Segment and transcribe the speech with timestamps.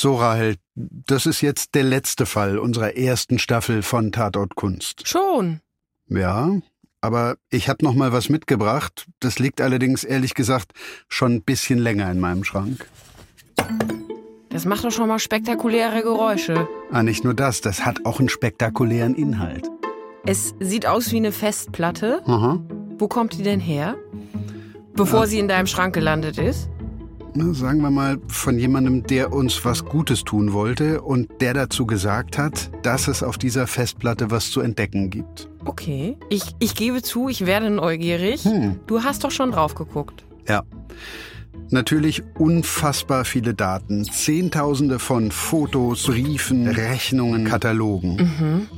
[0.00, 5.08] So, Rahel, das ist jetzt der letzte Fall unserer ersten Staffel von Tatort Kunst.
[5.08, 5.58] Schon.
[6.06, 6.52] Ja,
[7.00, 9.06] aber ich habe noch mal was mitgebracht.
[9.18, 10.70] Das liegt allerdings ehrlich gesagt
[11.08, 12.88] schon ein bisschen länger in meinem Schrank.
[14.50, 16.68] Das macht doch schon mal spektakuläre Geräusche.
[16.92, 19.68] Ah, nicht nur das, das hat auch einen spektakulären Inhalt.
[20.24, 22.22] Es sieht aus wie eine Festplatte.
[22.24, 22.64] Aha.
[22.98, 23.96] Wo kommt die denn her?
[24.94, 26.70] Bevor sie in deinem Schrank gelandet ist?
[27.34, 31.86] Na, sagen wir mal von jemandem, der uns was Gutes tun wollte und der dazu
[31.86, 35.48] gesagt hat, dass es auf dieser Festplatte was zu entdecken gibt.
[35.64, 36.16] Okay.
[36.30, 38.44] Ich, ich gebe zu, ich werde neugierig.
[38.44, 38.80] Hm.
[38.86, 40.24] Du hast doch schon drauf geguckt.
[40.48, 40.62] Ja.
[41.70, 44.04] Natürlich unfassbar viele Daten.
[44.04, 48.68] Zehntausende von Fotos, Briefen, Rechnungen, Katalogen.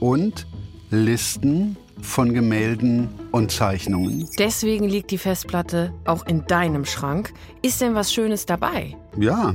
[0.00, 0.46] Und
[0.90, 4.28] Listen von Gemälden und Zeichnungen.
[4.38, 7.32] Deswegen liegt die Festplatte auch in deinem Schrank.
[7.62, 8.96] Ist denn was Schönes dabei?
[9.18, 9.52] Ja.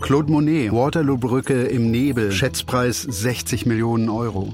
[0.00, 4.52] Claude Monet, Waterloo-Brücke im Nebel, Schätzpreis 60 Millionen Euro.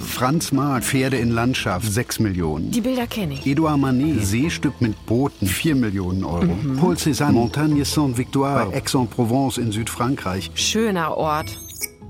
[0.00, 2.70] Franz Marc, Pferde in Landschaft, 6 Millionen.
[2.70, 3.46] Die Bilder kenne ich.
[3.46, 6.54] Edouard Manet, Seestück mit Booten, 4 Millionen Euro.
[6.78, 10.50] Paul Cézanne, Montagne Saint-Victoire, Aix-en-Provence in Südfrankreich.
[10.54, 11.60] Schöner Ort.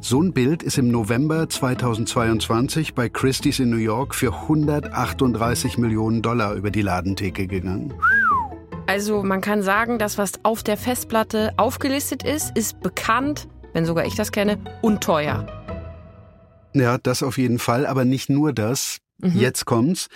[0.06, 6.20] So ein Bild ist im November 2022 bei Christie's in New York für 138 Millionen
[6.20, 7.94] Dollar über die Ladentheke gegangen.
[8.86, 14.04] Also man kann sagen, das, was auf der Festplatte aufgelistet ist, ist bekannt, wenn sogar
[14.04, 15.46] ich das kenne, und teuer.
[16.74, 18.98] Ja, das auf jeden Fall, aber nicht nur das.
[19.22, 20.08] Jetzt kommt's.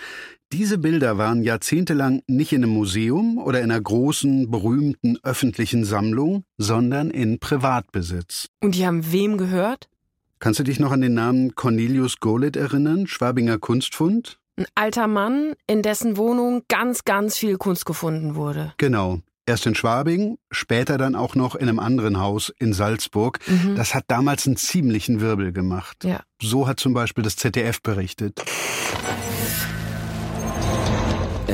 [0.50, 6.44] Diese Bilder waren jahrzehntelang nicht in einem Museum oder in einer großen, berühmten öffentlichen Sammlung,
[6.56, 8.48] sondern in Privatbesitz.
[8.60, 9.90] Und die haben wem gehört?
[10.38, 14.38] Kannst du dich noch an den Namen Cornelius Gurlitt erinnern, Schwabinger Kunstfund?
[14.56, 18.72] Ein alter Mann, in dessen Wohnung ganz, ganz viel Kunst gefunden wurde.
[18.78, 19.20] Genau.
[19.44, 23.38] Erst in Schwabing, später dann auch noch in einem anderen Haus in Salzburg.
[23.76, 26.04] Das hat damals einen ziemlichen Wirbel gemacht.
[26.04, 26.20] Ja.
[26.42, 28.42] So hat zum Beispiel das ZDF berichtet.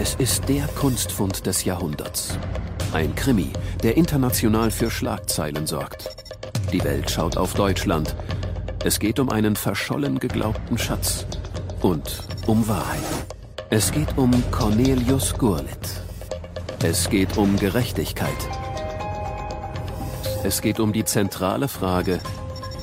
[0.06, 2.38] Es ist der Kunstfund des Jahrhunderts.
[2.92, 3.48] Ein Krimi,
[3.82, 6.10] der international für Schlagzeilen sorgt.
[6.70, 8.14] Die Welt schaut auf Deutschland.
[8.84, 11.24] Es geht um einen verschollen geglaubten Schatz.
[11.80, 13.00] Und um Wahrheit.
[13.70, 16.02] Es geht um Cornelius Gurlitt.
[16.82, 18.28] Es geht um Gerechtigkeit.
[20.44, 22.20] Es geht um die zentrale Frage,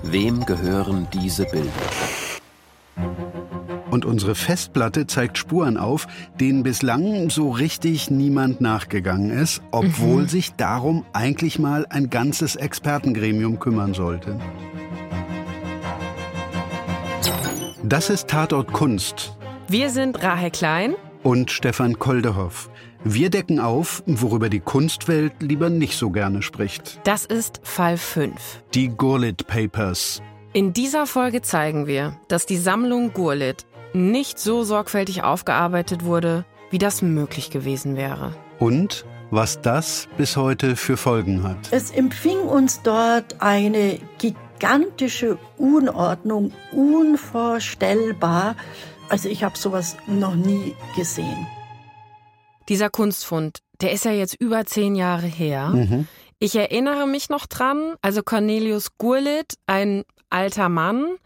[0.02, 1.70] wem gehören diese Bilder?
[3.92, 6.08] Und unsere Festplatte zeigt Spuren auf,
[6.40, 13.60] denen bislang so richtig niemand nachgegangen ist, obwohl sich darum eigentlich mal ein ganzes Expertengremium
[13.60, 14.40] kümmern sollte.
[17.84, 19.36] Das ist Tatort Kunst
[19.68, 20.96] Wir sind Rahel Klein.
[21.24, 22.70] und Stefan Koldehoff.
[23.04, 27.02] Wir decken auf, worüber die Kunstwelt lieber nicht so gerne spricht.
[27.04, 28.64] Das ist Fall 5.
[28.74, 30.22] Die Gurlitt Papers.
[30.54, 36.78] In dieser Folge zeigen wir, dass die Sammlung Gurlitt nicht so sorgfältig aufgearbeitet wurde, wie
[36.78, 38.34] das möglich gewesen wäre.
[38.60, 41.58] Und was das bis heute für Folgen hat.
[41.72, 48.56] Es empfing uns dort eine gigantische Unordnung, unvorstellbar.
[49.10, 51.48] Also ich habe sowas noch nie gesehen.
[52.70, 55.74] Dieser Kunstfund, der ist ja jetzt über zehn Jahre her.
[56.40, 61.18] Ich erinnere mich noch dran, also Cornelius Gurlitt, ein alter Mann,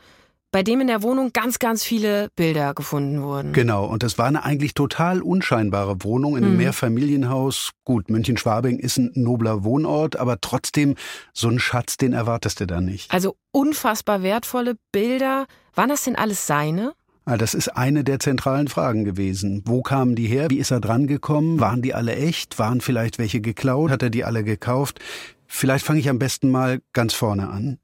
[0.55, 3.51] bei dem in der Wohnung ganz, ganz viele Bilder gefunden wurden.
[3.51, 7.71] Genau, und das war eine eigentlich total unscheinbare Wohnung in einem Mehrfamilienhaus.
[7.83, 10.95] Gut, München-Schwabing ist ein nobler Wohnort, aber trotzdem,
[11.33, 13.11] so ein Schatz, den erwartest du da nicht.
[13.11, 15.45] Also unfassbar wertvolle Bilder.
[15.73, 16.93] Waren das denn alles seine?
[17.25, 19.61] Ah, Das ist eine der zentralen Fragen gewesen.
[19.65, 20.49] Wo kamen die her?
[20.49, 21.59] Wie ist er dran gekommen?
[21.59, 22.59] Waren die alle echt?
[22.59, 23.91] Waren vielleicht welche geklaut?
[23.91, 25.01] Hat er die alle gekauft?
[25.47, 27.77] Vielleicht fange ich am besten mal ganz vorne an.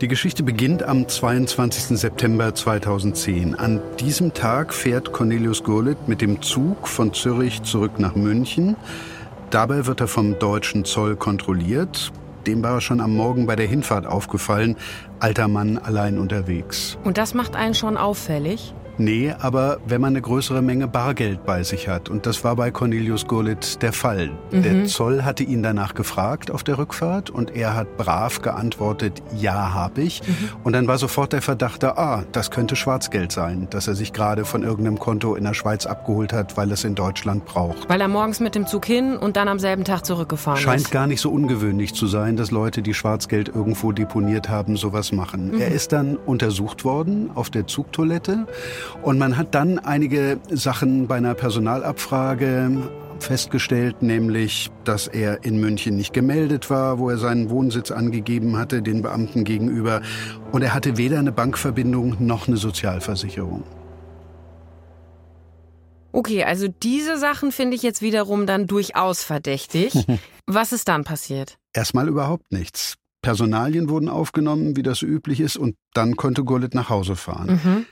[0.00, 1.96] Die Geschichte beginnt am 22.
[1.96, 3.54] September 2010.
[3.54, 8.76] An diesem Tag fährt Cornelius Gurlitt mit dem Zug von Zürich zurück nach München.
[9.50, 12.10] Dabei wird er vom deutschen Zoll kontrolliert.
[12.44, 14.76] Dem war schon am Morgen bei der Hinfahrt aufgefallen,
[15.20, 16.98] alter Mann allein unterwegs.
[17.04, 18.74] Und das macht einen schon auffällig.
[18.98, 22.08] Nee, aber wenn man eine größere Menge Bargeld bei sich hat.
[22.08, 24.30] Und das war bei Cornelius Gurlitt der Fall.
[24.52, 29.74] Der Zoll hatte ihn danach gefragt auf der Rückfahrt und er hat brav geantwortet, ja,
[29.74, 30.22] hab ich.
[30.62, 34.12] Und dann war sofort der Verdacht da, ah, das könnte Schwarzgeld sein, das er sich
[34.12, 37.88] gerade von irgendeinem Konto in der Schweiz abgeholt hat, weil er es in Deutschland braucht.
[37.88, 40.90] Weil er morgens mit dem Zug hin und dann am selben Tag zurückgefahren Scheint ist.
[40.90, 45.60] gar nicht so ungewöhnlich zu sein, dass Leute, die Schwarzgeld irgendwo deponiert haben, sowas machen.
[45.60, 48.46] Er ist dann untersucht worden auf der Zugtoilette
[49.02, 52.90] und man hat dann einige Sachen bei einer Personalabfrage
[53.20, 58.82] festgestellt, nämlich, dass er in München nicht gemeldet war, wo er seinen Wohnsitz angegeben hatte,
[58.82, 60.02] den Beamten gegenüber.
[60.52, 63.64] Und er hatte weder eine Bankverbindung noch eine Sozialversicherung.
[66.12, 69.94] Okay, also diese Sachen finde ich jetzt wiederum dann durchaus verdächtig.
[70.46, 71.58] Was ist dann passiert?
[71.72, 72.94] Erstmal überhaupt nichts.
[73.20, 77.60] Personalien wurden aufgenommen, wie das üblich ist, und dann konnte Gullit nach Hause fahren.
[77.64, 77.86] Mhm.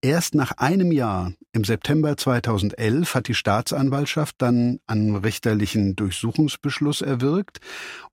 [0.00, 7.58] Erst nach einem Jahr, im September 2011, hat die Staatsanwaltschaft dann einen richterlichen Durchsuchungsbeschluss erwirkt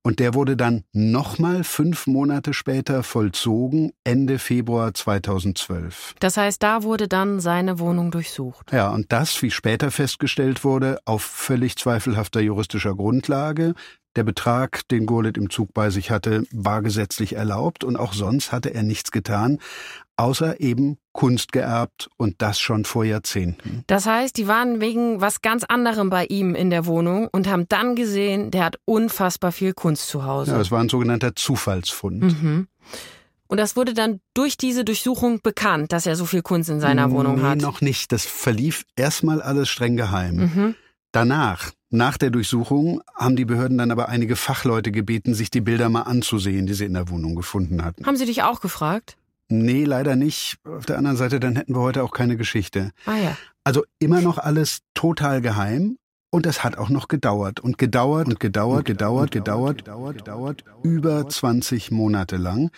[0.01, 6.15] und der wurde dann nochmal fünf Monate später vollzogen, Ende Februar 2012.
[6.19, 8.71] Das heißt, da wurde dann seine Wohnung durchsucht.
[8.71, 13.75] Ja, und das, wie später festgestellt wurde, auf völlig zweifelhafter juristischer Grundlage.
[14.15, 18.53] Der Betrag, den Gurlitt im Zug bei sich hatte, war gesetzlich erlaubt und auch sonst
[18.53, 19.59] hatte er nichts getan,
[20.17, 23.83] außer eben Kunst geerbt und das schon vor Jahrzehnten.
[23.87, 27.67] Das heißt, die waren wegen was ganz anderem bei ihm in der Wohnung und haben
[27.69, 30.51] dann gesehen, der hat unfassbar viel Kunst zu Hause.
[30.51, 32.21] Ja, das war ein sogenannter Zufallsfund.
[32.21, 32.67] Mhm.
[33.47, 37.11] Und das wurde dann durch diese Durchsuchung bekannt, dass er so viel Kunst in seiner
[37.11, 37.59] Wohnung nee, hat?
[37.59, 38.11] noch nicht.
[38.11, 40.35] Das verlief erstmal alles streng geheim.
[40.35, 40.75] Mhm.
[41.11, 45.89] Danach, nach der Durchsuchung, haben die Behörden dann aber einige Fachleute gebeten, sich die Bilder
[45.89, 48.05] mal anzusehen, die sie in der Wohnung gefunden hatten.
[48.05, 49.15] Haben sie dich auch gefragt?
[49.49, 50.57] Nee, leider nicht.
[50.63, 52.91] Auf der anderen Seite, dann hätten wir heute auch keine Geschichte.
[53.05, 53.37] Ah ja.
[53.63, 55.97] Also immer noch alles total geheim.
[56.31, 61.29] Und es hat auch noch gedauert und gedauert und gedauert, gedauert, gedauert, gedauert, gedauert, über
[61.29, 62.71] 20 Monate lang.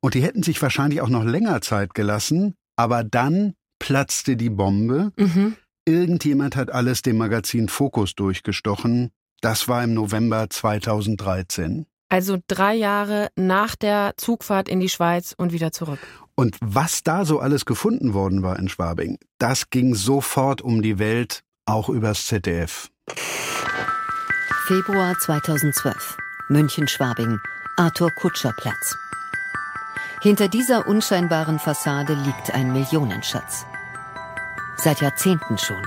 [0.00, 5.12] Und die hätten sich wahrscheinlich auch noch länger Zeit gelassen, aber dann platzte die Bombe.
[5.18, 5.56] Mhm.
[5.84, 9.10] Irgendjemand hat alles dem Magazin Fokus durchgestochen.
[9.42, 11.84] Das war im November 2013.
[12.12, 15.98] Also drei Jahre nach der Zugfahrt in die Schweiz und wieder zurück.
[16.34, 20.98] Und was da so alles gefunden worden war in Schwabing, das ging sofort um die
[20.98, 22.90] Welt, auch übers ZDF.
[24.66, 26.18] Februar 2012.
[26.50, 27.38] München-Schwabing.
[27.78, 28.94] Arthur-Kutscher-Platz.
[30.20, 33.64] Hinter dieser unscheinbaren Fassade liegt ein Millionenschatz.
[34.76, 35.82] Seit Jahrzehnten schon.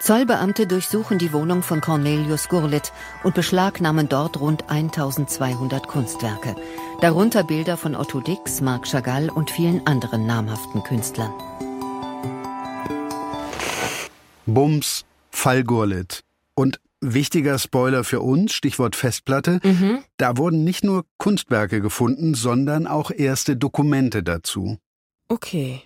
[0.00, 2.90] Zollbeamte durchsuchen die Wohnung von Cornelius Gurlitt
[3.22, 6.56] und beschlagnahmen dort rund 1200 Kunstwerke,
[7.02, 11.32] darunter Bilder von Otto Dix, Marc Chagall und vielen anderen namhaften Künstlern.
[14.46, 16.24] Bums, Fall Gurlitt.
[16.54, 19.98] Und wichtiger Spoiler für uns, Stichwort Festplatte, mhm.
[20.16, 24.78] da wurden nicht nur Kunstwerke gefunden, sondern auch erste Dokumente dazu.
[25.28, 25.82] Okay.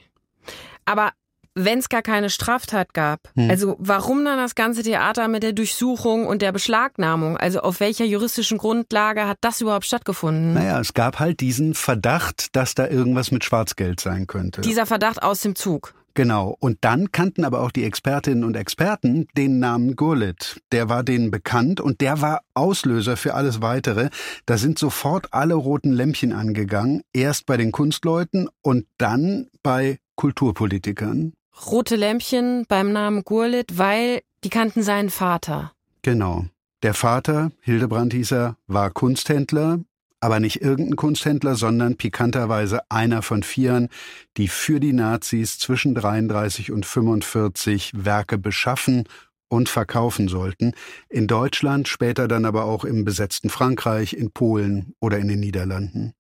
[0.85, 1.13] Aber
[1.55, 3.51] wenn es gar keine Straftat gab, hm.
[3.51, 7.37] also warum dann das ganze Theater mit der Durchsuchung und der Beschlagnahmung?
[7.37, 10.55] Also auf welcher juristischen Grundlage hat das überhaupt stattgefunden?
[10.55, 14.61] Naja, es gab halt diesen Verdacht, dass da irgendwas mit Schwarzgeld sein könnte.
[14.61, 15.95] Dieser Verdacht aus dem Zug.
[16.15, 16.57] Genau.
[16.61, 20.61] Und dann kannten aber auch die Expertinnen und Experten den Namen Gurlitt.
[20.71, 24.11] Der war denen bekannt und der war Auslöser für alles weitere.
[24.47, 27.03] Da sind sofort alle roten Lämpchen angegangen.
[27.13, 31.33] Erst bei den Kunstleuten und dann bei Kulturpolitikern.
[31.67, 35.73] Rote Lämpchen beim Namen Gurlitt, weil die kannten seinen Vater.
[36.03, 36.47] Genau.
[36.83, 39.81] Der Vater, Hildebrand hieß er, war Kunsthändler,
[40.21, 43.89] aber nicht irgendein Kunsthändler, sondern pikanterweise einer von vieren,
[44.37, 49.05] die für die Nazis zwischen 33 und 45 Werke beschaffen
[49.49, 50.73] und verkaufen sollten,
[51.09, 56.15] in Deutschland, später dann aber auch im besetzten Frankreich, in Polen oder in den Niederlanden.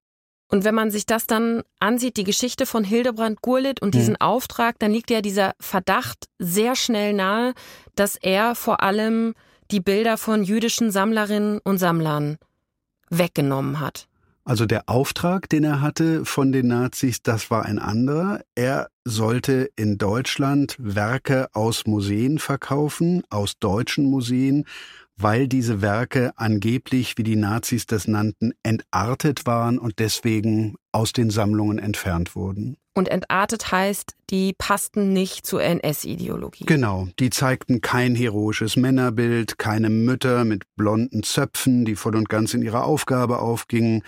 [0.55, 4.21] Und wenn man sich das dann ansieht, die Geschichte von Hildebrand Gurlitt und diesen mhm.
[4.21, 7.55] Auftrag, dann liegt ja dieser Verdacht sehr schnell nahe,
[7.97, 9.35] dass er vor allem
[9.73, 12.39] die Bilder von jüdischen Sammlerinnen und Sammlern
[13.11, 14.07] weggenommen hat.
[14.45, 18.41] Also der Auftrag, den er hatte von den Nazis, das war ein anderer.
[18.55, 24.67] Er sollte in Deutschland Werke aus Museen verkaufen, aus deutschen Museen,
[25.17, 31.31] weil diese Werke angeblich, wie die Nazis das nannten, entartet waren und deswegen aus den
[31.31, 32.77] Sammlungen entfernt wurden.
[32.97, 36.65] Und entartet heißt, die passten nicht zur NS-Ideologie.
[36.67, 42.55] Genau, die zeigten kein heroisches Männerbild, keine Mütter mit blonden Zöpfen, die voll und ganz
[42.55, 44.05] in ihrer Aufgabe aufgingen,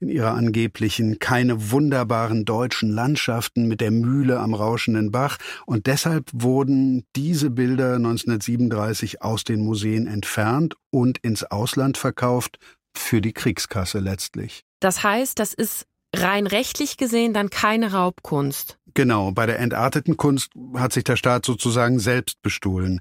[0.00, 6.30] in ihrer angeblichen keine wunderbaren deutschen Landschaften mit der Mühle am rauschenden Bach und deshalb
[6.32, 12.58] wurden diese Bilder 1937 aus den Museen entfernt und ins Ausland verkauft
[12.96, 14.64] für die Kriegskasse letztlich.
[14.80, 18.78] Das heißt, das ist rein rechtlich gesehen dann keine Raubkunst.
[18.94, 23.00] Genau, bei der entarteten Kunst hat sich der Staat sozusagen selbst bestohlen.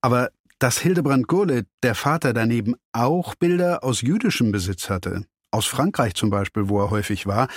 [0.00, 5.26] Aber dass Hildebrand Gurlitt, der Vater, daneben auch Bilder aus jüdischem Besitz hatte,
[5.56, 7.48] aus Frankreich zum Beispiel, wo er häufig war,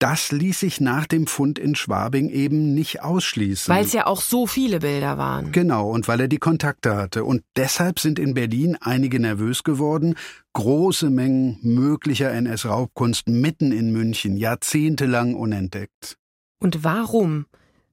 [0.00, 3.72] das ließ sich nach dem Fund in Schwabing eben nicht ausschließen.
[3.72, 5.52] Weil es ja auch so viele Bilder waren.
[5.52, 7.22] Genau, und weil er die Kontakte hatte.
[7.22, 10.14] Und deshalb sind in Berlin einige nervös geworden.
[10.54, 16.16] Große Mengen möglicher NS-Raubkunst mitten in München, jahrzehntelang unentdeckt.
[16.60, 17.44] Und warum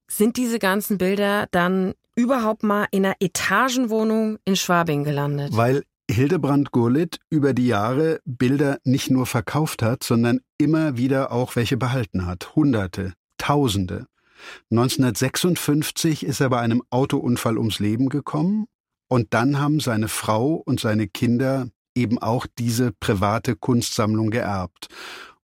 [0.08, 5.56] sind diese ganzen Bilder dann überhaupt mal in einer Etagenwohnung in Schwabing gelandet?
[5.58, 11.56] Weil Hildebrand Gurlitt über die Jahre Bilder nicht nur verkauft hat, sondern immer wieder auch
[11.56, 12.56] welche behalten hat.
[12.56, 14.08] Hunderte, Tausende.
[14.72, 18.68] 1956 ist er bei einem Autounfall ums Leben gekommen
[19.10, 24.88] und dann haben seine Frau und seine Kinder eben auch diese private Kunstsammlung geerbt.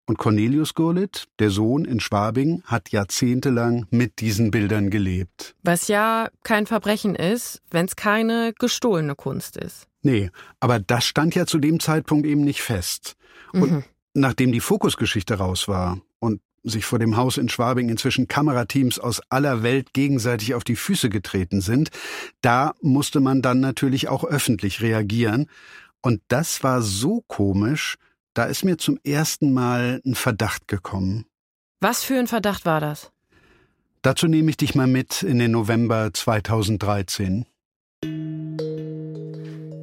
[0.07, 5.55] Und Cornelius Gurlitt, der Sohn in Schwabing, hat jahrzehntelang mit diesen Bildern gelebt.
[5.63, 9.87] Was ja kein Verbrechen ist, wenn es keine gestohlene Kunst ist.
[10.01, 13.15] Nee, aber das stand ja zu dem Zeitpunkt eben nicht fest.
[13.53, 13.83] Und mhm.
[14.13, 19.21] nachdem die Fokusgeschichte raus war und sich vor dem Haus in Schwabing inzwischen Kamerateams aus
[19.29, 21.89] aller Welt gegenseitig auf die Füße getreten sind,
[22.41, 25.47] da musste man dann natürlich auch öffentlich reagieren.
[26.01, 27.97] Und das war so komisch,
[28.33, 31.25] da ist mir zum ersten Mal ein Verdacht gekommen.
[31.79, 33.11] Was für ein Verdacht war das?
[34.03, 37.45] Dazu nehme ich dich mal mit in den November 2013.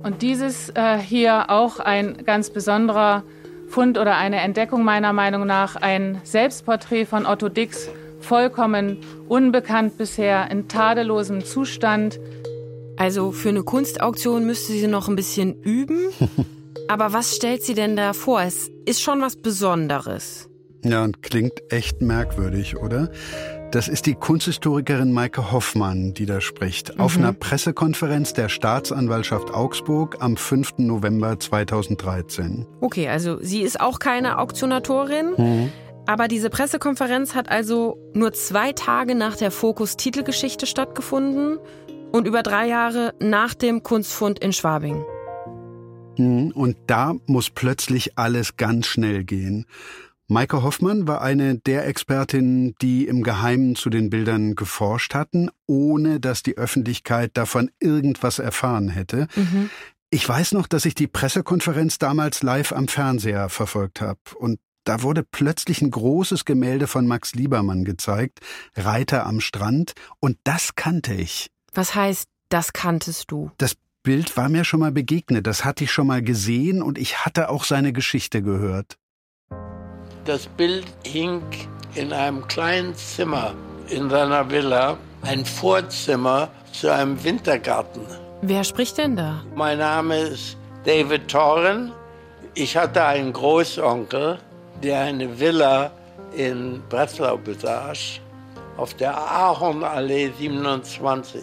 [0.02, 3.24] Und dieses äh, hier auch ein ganz besonderer
[3.68, 7.88] Fund oder eine Entdeckung meiner Meinung nach, ein Selbstporträt von Otto Dix,
[8.20, 12.18] vollkommen unbekannt bisher, in tadellosem Zustand.
[12.96, 16.08] Also für eine Kunstauktion müsste sie noch ein bisschen üben.
[16.88, 18.40] Aber was stellt sie denn da vor?
[18.40, 20.48] Es ist schon was Besonderes.
[20.84, 23.10] Ja, und klingt echt merkwürdig, oder?
[23.70, 26.94] Das ist die Kunsthistorikerin Maike Hoffmann, die da spricht.
[26.94, 27.00] Mhm.
[27.00, 30.78] Auf einer Pressekonferenz der Staatsanwaltschaft Augsburg am 5.
[30.78, 32.66] November 2013.
[32.80, 35.34] Okay, also sie ist auch keine Auktionatorin.
[35.36, 35.72] Mhm.
[36.06, 41.58] Aber diese Pressekonferenz hat also nur zwei Tage nach der Fokus-Titelgeschichte stattgefunden
[42.10, 45.04] und über drei Jahre nach dem Kunstfund in Schwabing.
[46.16, 46.52] Mhm.
[46.54, 49.66] Und da muss plötzlich alles ganz schnell gehen.
[50.30, 56.20] Maike Hoffmann war eine der Expertinnen, die im Geheimen zu den Bildern geforscht hatten, ohne
[56.20, 59.26] dass die Öffentlichkeit davon irgendwas erfahren hätte.
[59.34, 59.70] Mhm.
[60.10, 65.02] Ich weiß noch, dass ich die Pressekonferenz damals live am Fernseher verfolgt habe und da
[65.02, 68.40] wurde plötzlich ein großes Gemälde von Max Liebermann gezeigt,
[68.74, 71.50] Reiter am Strand, und das kannte ich.
[71.72, 73.50] Was heißt, das kanntest du?
[73.58, 77.24] Das Bild war mir schon mal begegnet, das hatte ich schon mal gesehen und ich
[77.24, 78.96] hatte auch seine Geschichte gehört.
[80.28, 81.40] Das Bild hing
[81.94, 83.54] in einem kleinen Zimmer
[83.88, 88.02] in seiner Villa, ein Vorzimmer zu einem Wintergarten.
[88.42, 89.42] Wer spricht denn da?
[89.54, 91.92] Mein Name ist David Torren.
[92.52, 94.38] Ich hatte einen Großonkel,
[94.82, 95.92] der eine Villa
[96.36, 98.20] in Breslau besaß,
[98.76, 101.42] auf der Ahornallee 27.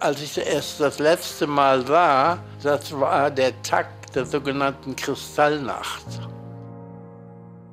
[0.00, 6.26] Als ich es das letzte Mal sah, das war der Tag der sogenannten Kristallnacht.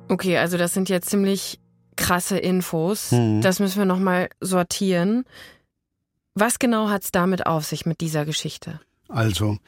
[0.08, 1.58] Okay, also das sind jetzt ziemlich
[1.96, 3.12] krasse Infos.
[3.12, 3.40] Mhm.
[3.40, 5.24] Das müssen wir nochmal sortieren.
[6.34, 8.80] Was genau hat es damit auf sich mit dieser Geschichte?
[9.08, 9.58] Also,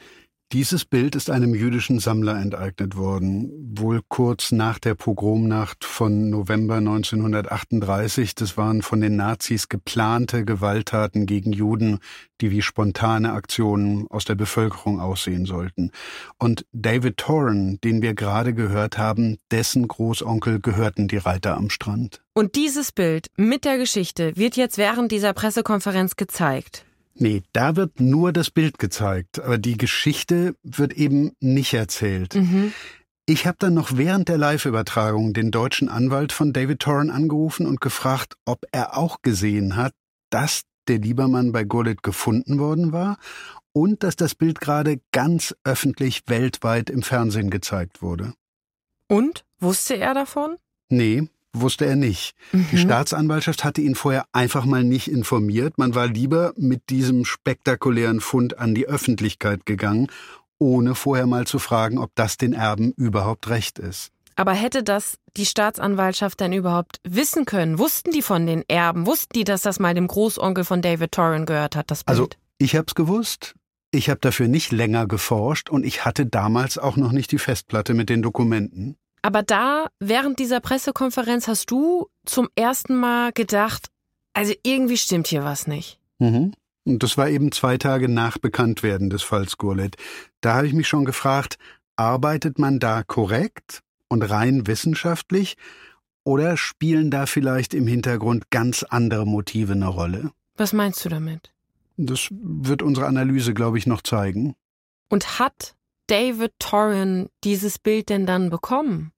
[0.53, 6.75] dieses Bild ist einem jüdischen Sammler enteignet worden, wohl kurz nach der Pogromnacht von November
[6.75, 8.33] 1938.
[8.33, 11.99] Das waren von den Nazis geplante Gewalttaten gegen Juden,
[12.39, 15.91] die wie spontane Aktionen aus der Bevölkerung aussehen sollten.
[16.39, 22.21] Und David Torren, den wir gerade gehört haben, dessen Großonkel gehörten die Reiter am Strand.
[22.33, 26.86] Und dieses Bild mit der Geschichte wird jetzt während dieser Pressekonferenz gezeigt.
[27.19, 32.35] Nee, da wird nur das Bild gezeigt, aber die Geschichte wird eben nicht erzählt.
[32.35, 32.73] Mhm.
[33.25, 37.81] Ich habe dann noch während der Live-Übertragung den deutschen Anwalt von David Torren angerufen und
[37.81, 39.93] gefragt, ob er auch gesehen hat,
[40.29, 43.17] dass der Liebermann bei Gurlitt gefunden worden war
[43.73, 48.33] und dass das Bild gerade ganz öffentlich weltweit im Fernsehen gezeigt wurde.
[49.09, 49.43] Und?
[49.59, 50.57] Wusste er davon?
[50.89, 52.35] Nee, wusste er nicht.
[52.51, 52.67] Mhm.
[52.71, 55.77] Die Staatsanwaltschaft hatte ihn vorher einfach mal nicht informiert.
[55.77, 60.07] Man war lieber mit diesem spektakulären Fund an die Öffentlichkeit gegangen,
[60.59, 64.11] ohne vorher mal zu fragen, ob das den Erben überhaupt recht ist.
[64.35, 67.79] Aber hätte das die Staatsanwaltschaft denn überhaupt wissen können?
[67.79, 69.07] Wussten die von den Erben?
[69.07, 72.35] Wussten die, dass das mal dem Großonkel von David Torren gehört hat, das also, Bild?
[72.35, 73.55] Also, ich hab's gewusst.
[73.89, 77.95] Ich habe dafür nicht länger geforscht und ich hatte damals auch noch nicht die Festplatte
[77.95, 78.97] mit den Dokumenten.
[79.27, 83.89] Aber da, während dieser Pressekonferenz, hast du zum ersten Mal gedacht,
[84.31, 85.99] also irgendwie stimmt hier was nicht.
[86.19, 86.53] Mhm.
[86.85, 89.97] Und das war eben zwei Tage nach Bekanntwerden des Falls Gurlitt.
[90.39, 91.57] Da habe ich mich schon gefragt,
[91.97, 95.57] arbeitet man da korrekt und rein wissenschaftlich?
[96.23, 100.31] Oder spielen da vielleicht im Hintergrund ganz andere Motive eine Rolle?
[100.55, 101.53] Was meinst du damit?
[101.97, 104.55] Das wird unsere Analyse, glaube ich, noch zeigen.
[105.09, 105.75] Und hat
[106.07, 109.11] David Torrin dieses Bild denn dann bekommen?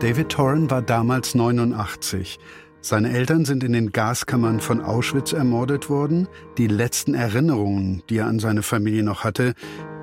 [0.00, 2.38] David Torrin war damals 89.
[2.80, 6.26] Seine Eltern sind in den Gaskammern von Auschwitz ermordet worden.
[6.56, 9.52] Die letzten Erinnerungen, die er an seine Familie noch hatte,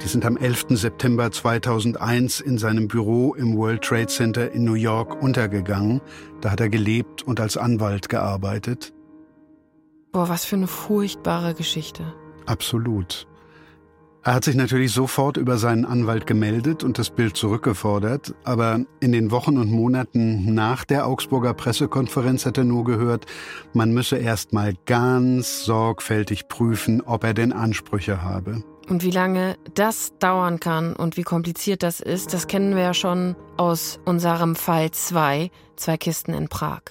[0.04, 0.68] die sind am 11.
[0.70, 6.00] September 2001 in seinem Büro im World Trade Center in New York untergegangen.
[6.42, 8.94] Da hat er gelebt und als Anwalt gearbeitet.
[10.12, 12.14] Boah, was für eine furchtbare Geschichte.
[12.46, 13.27] Absolut.
[14.24, 19.12] Er hat sich natürlich sofort über seinen Anwalt gemeldet und das Bild zurückgefordert, aber in
[19.14, 23.26] den Wochen und Monaten nach der Augsburger Pressekonferenz hat er nur gehört,
[23.74, 28.64] man müsse erst mal ganz sorgfältig prüfen, ob er denn Ansprüche habe.
[28.90, 32.94] Und wie lange das dauern kann und wie kompliziert das ist, das kennen wir ja
[32.94, 36.82] schon aus unserem Fall 2, zwei Kisten in Prag.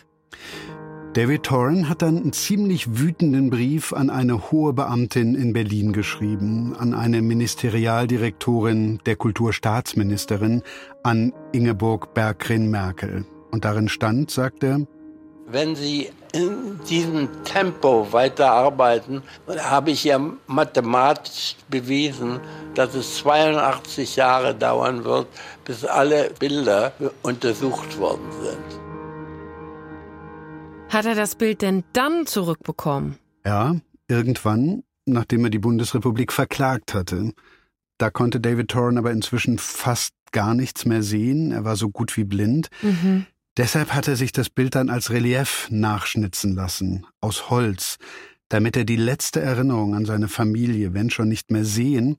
[1.16, 6.76] David Torren hat dann einen ziemlich wütenden Brief an eine hohe Beamtin in Berlin geschrieben,
[6.78, 10.62] an eine Ministerialdirektorin der Kulturstaatsministerin,
[11.02, 13.25] an Ingeborg Berggren-Merkel.
[13.50, 14.80] Und darin stand, sagt er,
[15.46, 19.23] wenn Sie in diesem Tempo weiterarbeiten,
[19.58, 22.40] habe ich ja mathematisch bewiesen,
[22.75, 25.28] dass es 82 Jahre dauern wird,
[25.64, 26.92] bis alle Bilder
[27.23, 28.86] untersucht worden sind.
[30.88, 33.19] Hat er das Bild denn dann zurückbekommen?
[33.45, 33.76] Ja,
[34.09, 37.33] irgendwann, nachdem er die Bundesrepublik verklagt hatte.
[37.99, 41.50] Da konnte David Torren aber inzwischen fast gar nichts mehr sehen.
[41.50, 42.69] Er war so gut wie blind.
[42.83, 43.26] Mhm.
[43.57, 47.97] Deshalb hat er sich das Bild dann als Relief nachschnitzen lassen, aus Holz,
[48.49, 52.19] damit er die letzte Erinnerung an seine Familie, wenn schon nicht mehr sehen,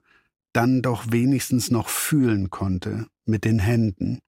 [0.52, 4.20] dann doch wenigstens noch fühlen konnte, mit den Händen.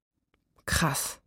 [0.65, 1.19] Krass.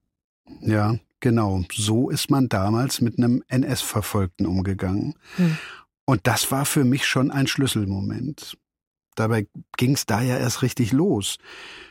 [0.61, 5.14] Ja, Genau, so ist man damals mit einem NS-Verfolgten umgegangen.
[5.37, 5.57] Hm.
[6.05, 8.59] Und das war für mich schon ein Schlüsselmoment.
[9.14, 11.38] Dabei ging es da ja erst richtig los.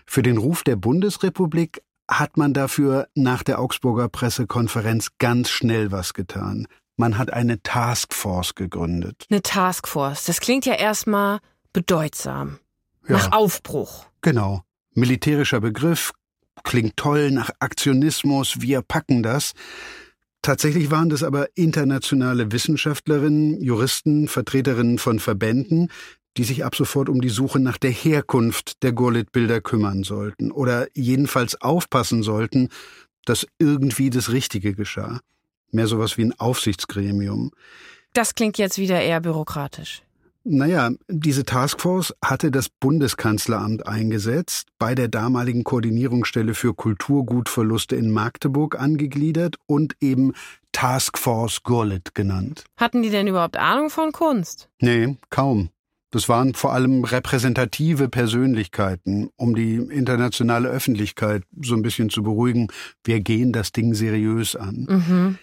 [0.05, 6.13] Für den Ruf der Bundesrepublik hat man dafür nach der Augsburger Pressekonferenz ganz schnell was
[6.13, 6.67] getan.
[6.97, 9.27] Man hat eine Taskforce gegründet.
[9.29, 11.39] Eine Taskforce, das klingt ja erstmal
[11.71, 12.59] bedeutsam.
[13.07, 13.15] Ja.
[13.15, 14.07] Nach Aufbruch.
[14.19, 14.63] Genau.
[14.93, 16.11] Militärischer Begriff,
[16.63, 19.53] Klingt toll nach Aktionismus, wir packen das.
[20.41, 25.89] Tatsächlich waren das aber internationale Wissenschaftlerinnen, Juristen, Vertreterinnen von Verbänden,
[26.37, 30.87] die sich ab sofort um die Suche nach der Herkunft der Gurlit-Bilder kümmern sollten oder
[30.93, 32.69] jedenfalls aufpassen sollten,
[33.25, 35.19] dass irgendwie das Richtige geschah.
[35.71, 37.51] Mehr sowas wie ein Aufsichtsgremium.
[38.13, 40.01] Das klingt jetzt wieder eher bürokratisch.
[40.43, 48.79] Naja, diese Taskforce hatte das Bundeskanzleramt eingesetzt, bei der damaligen Koordinierungsstelle für Kulturgutverluste in Magdeburg
[48.79, 50.33] angegliedert und eben
[50.71, 52.63] Taskforce Gurlit genannt.
[52.77, 54.69] Hatten die denn überhaupt Ahnung von Kunst?
[54.79, 55.69] Nee, kaum.
[56.09, 62.67] Das waren vor allem repräsentative Persönlichkeiten, um die internationale Öffentlichkeit so ein bisschen zu beruhigen.
[63.03, 64.87] Wir gehen das Ding seriös an.
[64.89, 65.37] Mhm.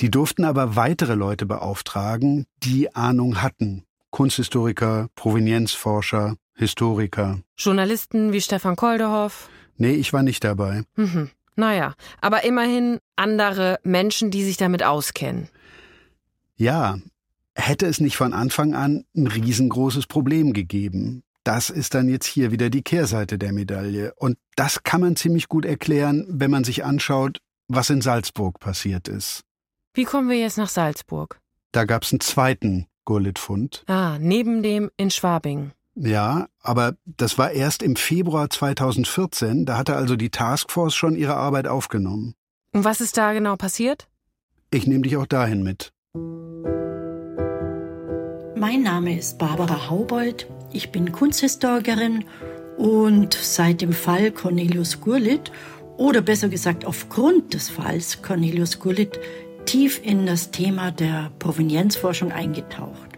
[0.00, 3.84] Die durften aber weitere Leute beauftragen, die Ahnung hatten
[4.14, 7.40] Kunsthistoriker, Provenienzforscher, Historiker.
[7.58, 9.48] Journalisten wie Stefan Koldehoff?
[9.76, 10.84] Nee, ich war nicht dabei.
[10.94, 11.30] Mhm.
[11.56, 15.48] Naja, aber immerhin andere Menschen, die sich damit auskennen.
[16.54, 16.98] Ja,
[17.56, 21.24] hätte es nicht von Anfang an ein riesengroßes Problem gegeben.
[21.42, 24.14] Das ist dann jetzt hier wieder die Kehrseite der Medaille.
[24.14, 29.08] Und das kann man ziemlich gut erklären, wenn man sich anschaut, was in Salzburg passiert
[29.08, 29.40] ist.
[29.92, 31.40] Wie kommen wir jetzt nach Salzburg?
[31.72, 33.84] Da gab's einen zweiten Gurlitt-Fund.
[33.86, 35.72] Ah, neben dem in Schwabing.
[35.96, 41.36] Ja, aber das war erst im Februar 2014, da hatte also die Taskforce schon ihre
[41.36, 42.34] Arbeit aufgenommen.
[42.72, 44.08] Und was ist da genau passiert?
[44.72, 45.92] Ich nehme dich auch dahin mit.
[48.56, 50.48] Mein Name ist Barbara Haubold.
[50.72, 52.24] Ich bin Kunsthistorikerin
[52.76, 55.52] und seit dem Fall Cornelius Gurlitt
[55.96, 59.20] oder besser gesagt aufgrund des Falls Cornelius Gurlitt
[59.64, 63.14] tief in das Thema der Provenienzforschung eingetaucht.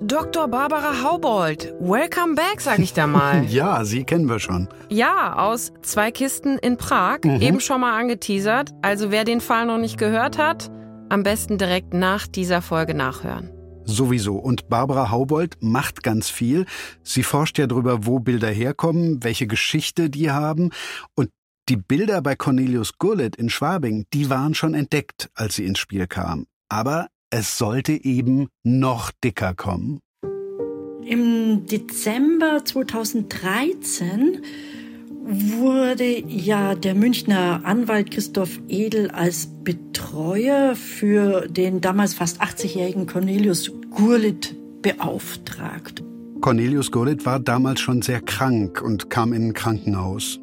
[0.00, 0.46] Dr.
[0.46, 3.44] Barbara Haubold, welcome back, sag ich da mal.
[3.48, 4.68] ja, Sie kennen wir schon.
[4.88, 7.40] Ja, aus zwei Kisten in Prag, mhm.
[7.40, 8.70] eben schon mal angeteasert.
[8.80, 10.70] Also wer den Fall noch nicht gehört hat,
[11.08, 13.50] am besten direkt nach dieser Folge nachhören.
[13.84, 14.36] Sowieso.
[14.36, 16.66] Und Barbara Haubold macht ganz viel.
[17.02, 20.70] Sie forscht ja darüber, wo Bilder herkommen, welche Geschichte die haben.
[21.14, 21.30] Und
[21.68, 26.06] die Bilder bei Cornelius Gurlitt in Schwabing, die waren schon entdeckt, als sie ins Spiel
[26.06, 26.46] kam.
[26.68, 30.00] Aber es sollte eben noch dicker kommen.
[31.04, 34.42] Im Dezember 2013
[35.24, 43.70] wurde ja der Münchner Anwalt Christoph Edel als Betreuer für den damals fast 80-jährigen Cornelius
[43.90, 46.02] Gurlitt beauftragt.
[46.40, 50.40] Cornelius Gurlitt war damals schon sehr krank und kam in ein Krankenhaus.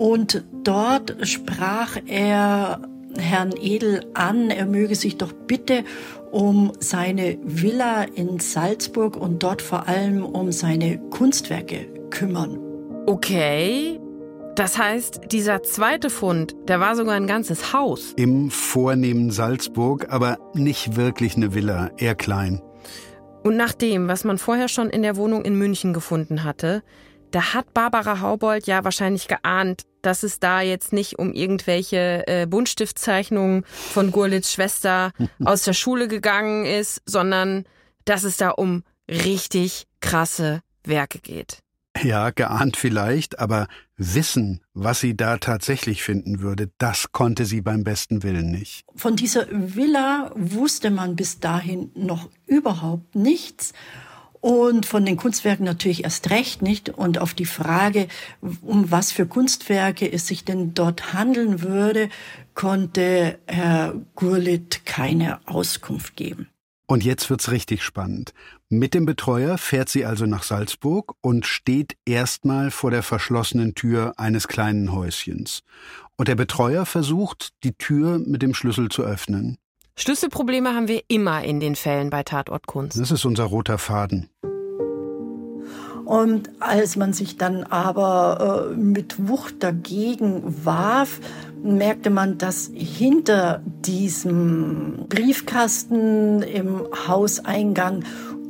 [0.00, 2.80] Und dort sprach er
[3.18, 5.84] Herrn Edel an, er möge sich doch bitte
[6.30, 12.58] um seine Villa in Salzburg und dort vor allem um seine Kunstwerke kümmern.
[13.04, 14.00] Okay.
[14.54, 18.14] Das heißt, dieser zweite Fund, der war sogar ein ganzes Haus.
[18.16, 22.62] Im vornehmen Salzburg, aber nicht wirklich eine Villa, eher klein.
[23.42, 26.82] Und nach dem, was man vorher schon in der Wohnung in München gefunden hatte,
[27.30, 32.46] da hat Barbara Haubold ja wahrscheinlich geahnt, dass es da jetzt nicht um irgendwelche äh,
[32.46, 35.12] Buntstiftzeichnungen von Gurlitz Schwester
[35.44, 37.64] aus der Schule gegangen ist, sondern
[38.04, 41.58] dass es da um richtig krasse Werke geht.
[42.02, 43.66] Ja, geahnt vielleicht, aber
[43.96, 48.84] wissen, was sie da tatsächlich finden würde, das konnte sie beim besten Willen nicht.
[48.94, 53.72] Von dieser Villa wusste man bis dahin noch überhaupt nichts
[54.40, 56.88] und von den Kunstwerken natürlich erst recht nicht.
[56.88, 58.08] Und auf die Frage,
[58.62, 62.08] um was für Kunstwerke es sich denn dort handeln würde,
[62.54, 66.48] konnte Herr Gurlitt keine Auskunft geben.
[66.86, 68.34] Und jetzt wird's richtig spannend.
[68.68, 74.14] Mit dem Betreuer fährt sie also nach Salzburg und steht erstmal vor der verschlossenen Tür
[74.16, 75.62] eines kleinen Häuschens.
[76.16, 79.58] Und der Betreuer versucht, die Tür mit dem Schlüssel zu öffnen.
[79.96, 82.98] Schlüsselprobleme haben wir immer in den Fällen bei Tatortkunst.
[82.98, 84.30] Das ist unser roter Faden.
[86.10, 91.20] Und als man sich dann aber äh, mit Wucht dagegen warf,
[91.62, 98.02] merkte man, dass hinter diesem Briefkasten im Hauseingang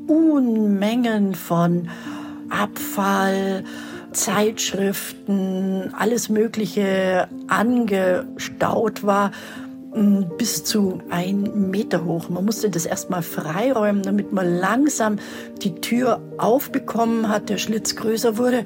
[0.07, 1.90] Unmengen von
[2.48, 3.64] Abfall,
[4.12, 9.33] Zeitschriften, alles Mögliche angestaut war
[9.92, 12.29] bis zu ein Meter hoch.
[12.29, 15.18] Man musste das erstmal freiräumen, damit man langsam
[15.62, 18.64] die Tür aufbekommen hat, der Schlitz größer wurde.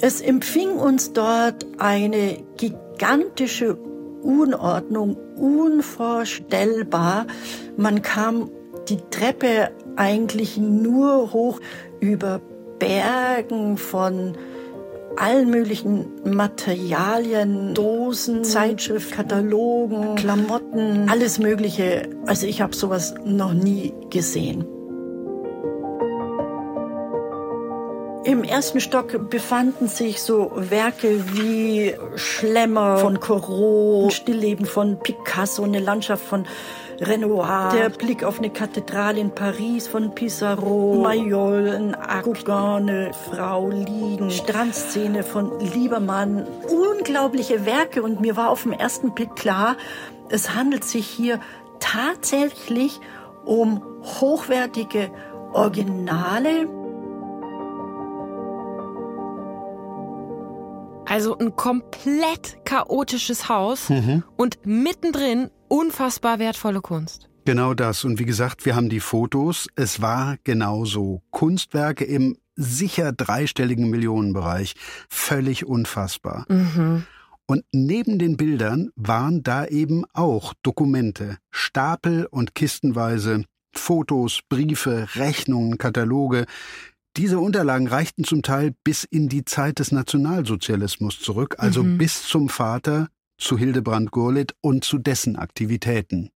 [0.00, 3.76] Es empfing uns dort eine gigantische
[4.22, 7.26] Unordnung, unvorstellbar.
[7.76, 8.50] Man kam
[8.88, 11.60] die Treppe eigentlich nur hoch
[12.00, 12.40] über
[12.78, 14.36] Bergen von
[15.16, 22.08] allen möglichen Materialien, Dosen, Zeitschriftkatalogen, Klamotten, alles Mögliche.
[22.26, 24.64] Also ich habe sowas noch nie gesehen.
[28.22, 35.80] Im ersten Stock befanden sich so Werke wie Schlemmer von Corot, Stillleben von Picasso, eine
[35.80, 36.46] Landschaft von
[37.00, 41.96] Renoir, der Blick auf eine Kathedrale in Paris von Pissarro, Mayol, ein
[42.44, 46.46] Gauguin, eine Frau liegen, Strandszene von Liebermann.
[46.68, 49.76] Unglaubliche Werke und mir war auf den ersten Blick klar,
[50.28, 51.40] es handelt sich hier
[51.80, 53.00] tatsächlich
[53.46, 53.82] um
[54.20, 55.10] hochwertige
[55.52, 56.68] Originale.
[61.06, 64.22] Also ein komplett chaotisches Haus mhm.
[64.36, 67.28] und mittendrin unfassbar wertvolle Kunst.
[67.44, 68.04] Genau das.
[68.04, 69.66] Und wie gesagt, wir haben die Fotos.
[69.74, 71.22] Es war genauso.
[71.30, 74.74] Kunstwerke im sicher dreistelligen Millionenbereich.
[75.08, 76.44] Völlig unfassbar.
[76.48, 77.04] Mhm.
[77.46, 85.78] Und neben den Bildern waren da eben auch Dokumente, Stapel und kistenweise, Fotos, Briefe, Rechnungen,
[85.78, 86.46] Kataloge.
[87.16, 91.98] Diese Unterlagen reichten zum Teil bis in die Zeit des Nationalsozialismus zurück, also mhm.
[91.98, 93.08] bis zum Vater
[93.40, 96.30] zu Hildebrand Gurlitt und zu dessen Aktivitäten.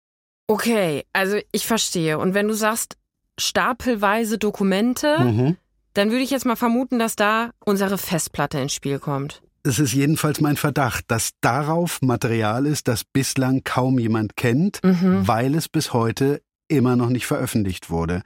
[0.47, 2.19] Okay, also ich verstehe.
[2.19, 2.97] Und wenn du sagst
[3.39, 5.57] stapelweise Dokumente, mhm.
[5.95, 9.43] dann würde ich jetzt mal vermuten, dass da unsere Festplatte ins Spiel kommt.
[9.65, 15.27] Es ist jedenfalls mein Verdacht, dass darauf Material ist, das bislang kaum jemand kennt, mhm.
[15.27, 18.23] weil es bis heute immer noch nicht veröffentlicht wurde.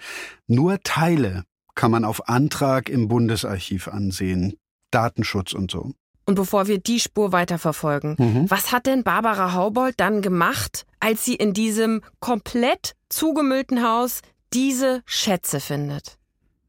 [0.46, 4.56] Nur Teile kann man auf Antrag im Bundesarchiv ansehen.
[4.90, 5.92] Datenschutz und so.
[6.26, 8.50] Und bevor wir die Spur weiterverfolgen, mhm.
[8.50, 15.02] was hat denn Barbara Haubold dann gemacht, als sie in diesem komplett zugemüllten Haus diese
[15.06, 16.18] Schätze findet?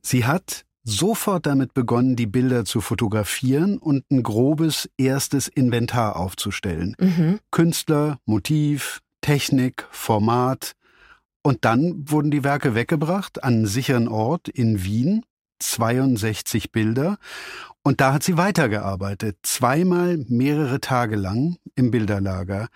[0.01, 6.95] Sie hat sofort damit begonnen, die Bilder zu fotografieren und ein grobes erstes Inventar aufzustellen.
[6.99, 7.39] Mhm.
[7.51, 10.73] Künstler, Motiv, Technik, Format.
[11.41, 15.23] Und dann wurden die Werke weggebracht an einen sicheren Ort in Wien,
[15.59, 17.17] 62 Bilder.
[17.87, 22.67] Und da hat sie weitergearbeitet, zweimal mehrere Tage lang im Bilderlager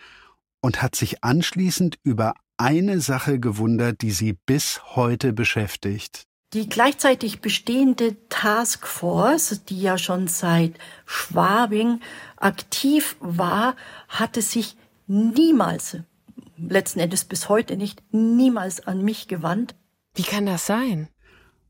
[0.62, 6.24] und hat sich anschließend über eine Sache gewundert, die sie bis heute beschäftigt.
[6.54, 12.00] Die gleichzeitig bestehende Taskforce, die ja schon seit Schwabing
[12.38, 13.76] aktiv war,
[14.08, 15.97] hatte sich niemals,
[16.56, 19.76] letzten Endes bis heute nicht, niemals an mich gewandt.
[20.15, 21.10] Wie kann das sein?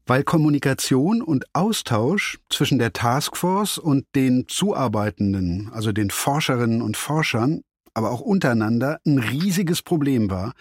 [0.06, 7.62] Weil Kommunikation und Austausch zwischen der Taskforce und den Zuarbeitenden, also den Forscherinnen und Forschern,
[7.94, 10.54] aber auch untereinander ein riesiges Problem war.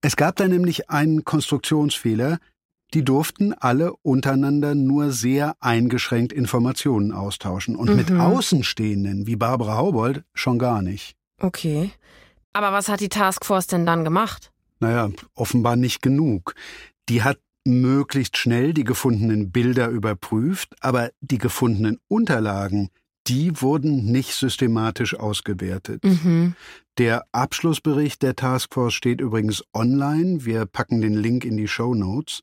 [0.00, 2.38] Es gab da nämlich einen Konstruktionsfehler,
[2.94, 7.96] die durften alle untereinander nur sehr eingeschränkt Informationen austauschen und mhm.
[7.96, 11.16] mit Außenstehenden wie Barbara Haubold schon gar nicht.
[11.40, 11.90] Okay.
[12.52, 14.52] Aber was hat die Taskforce denn dann gemacht?
[14.78, 16.54] Naja, offenbar nicht genug.
[17.08, 22.90] Die hat möglichst schnell die gefundenen Bilder überprüft, aber die gefundenen Unterlagen,
[23.26, 26.04] die wurden nicht systematisch ausgewertet.
[26.04, 26.54] Mhm.
[26.98, 30.44] Der Abschlussbericht der Taskforce steht übrigens online.
[30.44, 32.42] Wir packen den Link in die Show Notes.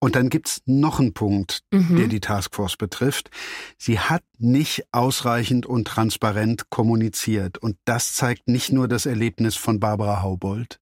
[0.00, 1.96] Und dann gibt's noch einen Punkt, mhm.
[1.96, 3.30] der die Taskforce betrifft.
[3.78, 7.56] Sie hat nicht ausreichend und transparent kommuniziert.
[7.56, 10.78] Und das zeigt nicht nur das Erlebnis von Barbara Haubold.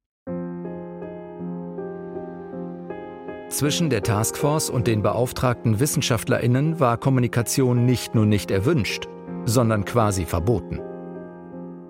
[3.52, 9.08] Zwischen der Taskforce und den beauftragten Wissenschaftlerinnen war Kommunikation nicht nur nicht erwünscht,
[9.44, 10.80] sondern quasi verboten.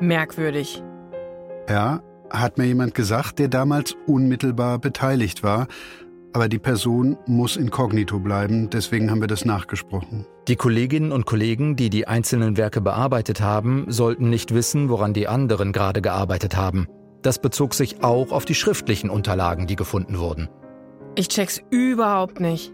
[0.01, 0.83] Merkwürdig.
[1.69, 5.69] Ja, hat mir jemand gesagt, der damals unmittelbar beteiligt war.
[6.33, 10.27] Aber die Person muss inkognito bleiben, deswegen haben wir das nachgesprochen.
[10.49, 15.29] Die Kolleginnen und Kollegen, die die einzelnen Werke bearbeitet haben, sollten nicht wissen, woran die
[15.29, 16.89] anderen gerade gearbeitet haben.
[17.23, 20.49] Das bezog sich auch auf die schriftlichen Unterlagen, die gefunden wurden.
[21.15, 22.73] Ich check's überhaupt nicht.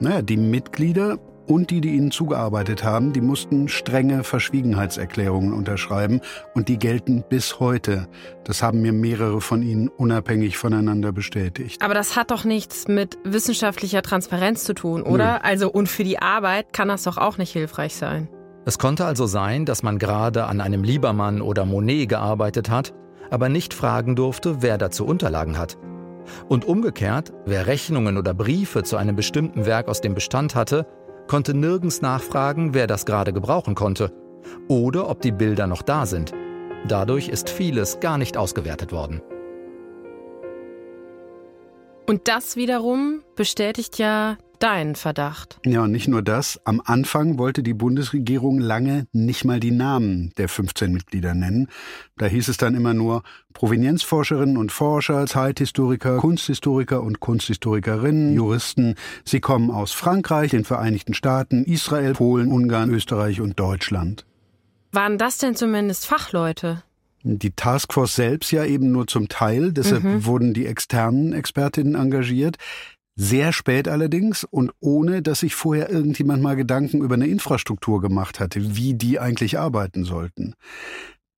[0.00, 6.20] Naja, die Mitglieder und die, die ihnen zugearbeitet haben, die mussten strenge Verschwiegenheitserklärungen unterschreiben
[6.54, 8.08] und die gelten bis heute.
[8.42, 11.80] Das haben mir mehrere von ihnen unabhängig voneinander bestätigt.
[11.80, 15.34] Aber das hat doch nichts mit wissenschaftlicher Transparenz zu tun, oder?
[15.34, 15.40] Nö.
[15.44, 18.28] Also und für die Arbeit kann das doch auch nicht hilfreich sein.
[18.64, 22.92] Es konnte also sein, dass man gerade an einem Liebermann oder Monet gearbeitet hat,
[23.30, 25.78] aber nicht fragen durfte, wer dazu Unterlagen hat.
[26.48, 30.86] Und umgekehrt, wer Rechnungen oder Briefe zu einem bestimmten Werk aus dem Bestand hatte,
[31.28, 34.12] konnte nirgends nachfragen, wer das gerade gebrauchen konnte
[34.68, 36.32] oder ob die Bilder noch da sind.
[36.86, 39.20] Dadurch ist vieles gar nicht ausgewertet worden.
[42.06, 45.58] Und das wiederum bestätigt ja deinen Verdacht.
[45.66, 46.60] Ja, nicht nur das.
[46.64, 51.68] Am Anfang wollte die Bundesregierung lange nicht mal die Namen der 15 Mitglieder nennen.
[52.16, 58.94] Da hieß es dann immer nur Provenienzforscherinnen und Forscher, Zeithistoriker, Kunsthistoriker und Kunsthistorikerinnen, Juristen.
[59.24, 64.24] Sie kommen aus Frankreich, den Vereinigten Staaten, Israel, Polen, Ungarn, Österreich und Deutschland.
[64.92, 66.82] Waren das denn zumindest Fachleute?
[67.28, 70.24] Die Taskforce selbst ja eben nur zum Teil, deshalb mhm.
[70.24, 72.56] wurden die externen Expertinnen engagiert.
[73.16, 78.38] Sehr spät allerdings und ohne, dass sich vorher irgendjemand mal Gedanken über eine Infrastruktur gemacht
[78.38, 80.54] hatte, wie die eigentlich arbeiten sollten.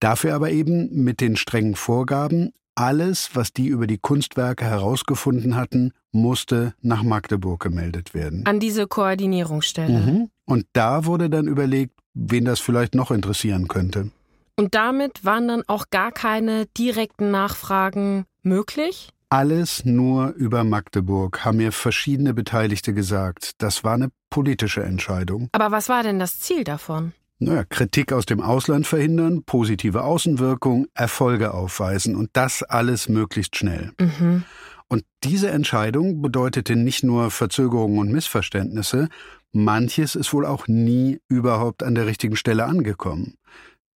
[0.01, 5.93] Dafür aber eben mit den strengen Vorgaben, alles, was die über die Kunstwerke herausgefunden hatten,
[6.13, 8.45] musste nach Magdeburg gemeldet werden.
[8.47, 10.01] An diese Koordinierungsstelle.
[10.01, 10.31] Mhm.
[10.45, 14.11] Und da wurde dann überlegt, wen das vielleicht noch interessieren könnte.
[14.59, 19.11] Und damit waren dann auch gar keine direkten Nachfragen möglich?
[19.29, 23.53] Alles nur über Magdeburg, haben mir verschiedene Beteiligte gesagt.
[23.59, 25.49] Das war eine politische Entscheidung.
[25.53, 27.13] Aber was war denn das Ziel davon?
[27.39, 33.93] Naja, Kritik aus dem Ausland verhindern, positive Außenwirkung, Erfolge aufweisen und das alles möglichst schnell.
[34.01, 34.43] Mhm.
[34.89, 39.09] Und diese Entscheidung bedeutete nicht nur Verzögerungen und Missverständnisse,
[39.53, 43.38] manches ist wohl auch nie überhaupt an der richtigen Stelle angekommen.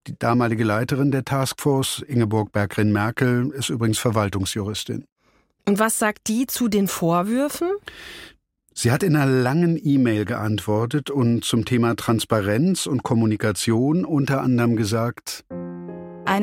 [0.08, 5.06] Die damalige Leiterin der Taskforce, Ingeborg Bergrin-Merkel, ist übrigens Verwaltungsjuristin.
[5.68, 7.70] Und was sagt die zu den Vorwürfen?
[8.74, 14.78] Sie hat in einer langen E-Mail geantwortet und zum Thema Transparenz und Kommunikation unter anderem
[14.78, 15.44] gesagt,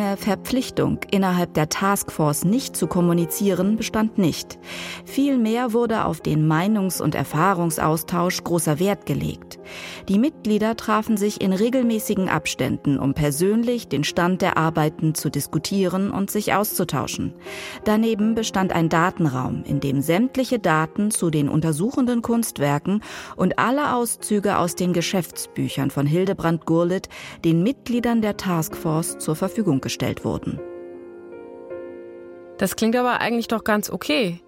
[0.01, 4.59] eine Verpflichtung, innerhalb der Taskforce nicht zu kommunizieren, bestand nicht.
[5.07, 9.59] Vielmehr wurde auf den Meinungs- und Erfahrungsaustausch großer Wert gelegt.
[10.09, 16.11] Die Mitglieder trafen sich in regelmäßigen Abständen, um persönlich den Stand der Arbeiten zu diskutieren
[16.11, 17.33] und sich auszutauschen.
[17.85, 23.03] Daneben bestand ein Datenraum, in dem sämtliche Daten zu den untersuchenden Kunstwerken
[23.35, 27.09] und alle Auszüge aus den Geschäftsbüchern von Hildebrand Gurlitt
[27.47, 30.59] den Mitgliedern der Taskforce zur Verfügung Verfügung gestellt wurden.
[32.59, 34.40] Das klingt aber eigentlich doch ganz okay.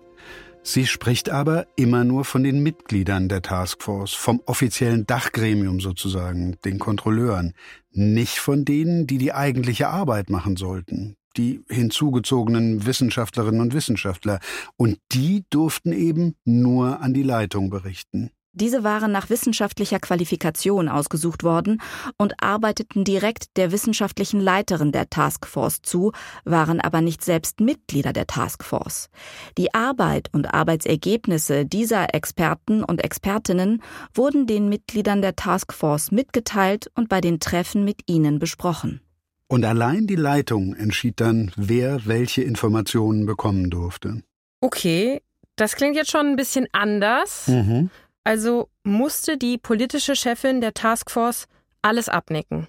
[0.63, 6.79] Sie spricht aber immer nur von den Mitgliedern der Taskforce, vom offiziellen Dachgremium sozusagen, den
[6.79, 7.55] Kontrolleuren,
[7.93, 14.41] nicht von denen, die die eigentliche Arbeit machen sollten, die hinzugezogenen Wissenschaftlerinnen und Wissenschaftler.
[14.77, 18.31] Und die durften eben nur an die Leitung berichten.
[18.61, 21.81] Diese waren nach wissenschaftlicher Qualifikation ausgesucht worden
[22.17, 26.11] und arbeiteten direkt der wissenschaftlichen Leiterin der Taskforce zu,
[26.45, 29.11] waren aber nicht selbst Mitglieder der Taskforce.
[29.57, 33.81] Die Arbeit und Arbeitsergebnisse dieser Experten und Expertinnen
[34.13, 39.01] wurden den Mitgliedern der Taskforce mitgeteilt und bei den Treffen mit ihnen besprochen.
[39.47, 44.25] Und allein die Leitung entschied dann, wer welche Informationen bekommen durfte.
[44.61, 45.23] Okay,
[45.55, 47.47] das klingt jetzt schon ein bisschen anders.
[47.47, 47.91] Mhm.
[48.25, 51.47] Also musste die politische Chefin der Taskforce
[51.83, 52.69] alles abnicken.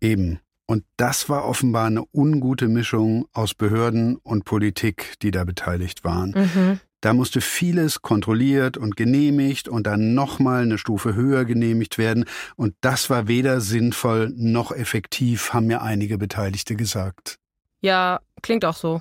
[0.00, 0.40] Eben.
[0.66, 6.32] Und das war offenbar eine ungute Mischung aus Behörden und Politik, die da beteiligt waren.
[6.32, 6.80] Mhm.
[7.00, 12.24] Da musste vieles kontrolliert und genehmigt und dann nochmal eine Stufe höher genehmigt werden.
[12.56, 17.38] Und das war weder sinnvoll noch effektiv, haben mir einige Beteiligte gesagt.
[17.80, 19.00] Ja, klingt auch so.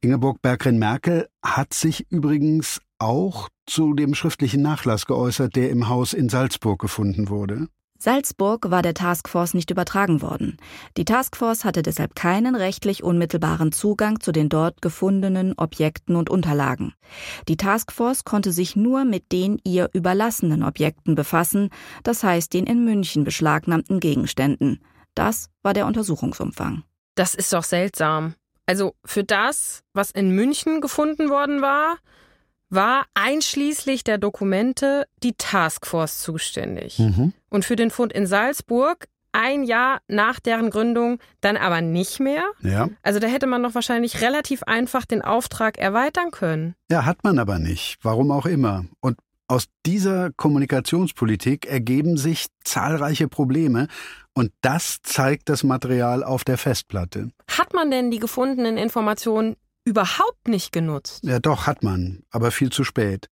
[0.00, 6.28] Ingeborg Bergren-Merkel hat sich übrigens auch zu dem schriftlichen Nachlass geäußert, der im Haus in
[6.28, 7.68] Salzburg gefunden wurde.
[8.02, 10.56] Salzburg war der Taskforce nicht übertragen worden.
[10.96, 16.94] Die Taskforce hatte deshalb keinen rechtlich unmittelbaren Zugang zu den dort gefundenen Objekten und Unterlagen.
[17.46, 21.70] Die Taskforce konnte sich nur mit den ihr überlassenen Objekten befassen,
[22.02, 24.80] das heißt den in München beschlagnahmten Gegenständen.
[25.14, 26.82] Das war der Untersuchungsumfang.
[27.14, 28.34] Das ist doch seltsam.
[28.66, 31.98] Also für das, was in München gefunden worden war,
[32.72, 36.98] war einschließlich der Dokumente die Taskforce zuständig.
[36.98, 37.32] Mhm.
[37.50, 42.44] Und für den Fund in Salzburg ein Jahr nach deren Gründung dann aber nicht mehr.
[42.60, 42.88] Ja.
[43.02, 46.74] Also da hätte man doch wahrscheinlich relativ einfach den Auftrag erweitern können.
[46.90, 47.98] Ja, hat man aber nicht.
[48.02, 48.84] Warum auch immer.
[49.00, 53.88] Und aus dieser Kommunikationspolitik ergeben sich zahlreiche Probleme
[54.34, 57.30] und das zeigt das Material auf der Festplatte.
[57.48, 61.24] Hat man denn die gefundenen Informationen überhaupt nicht genutzt.
[61.24, 63.28] Ja, doch, hat man, aber viel zu spät.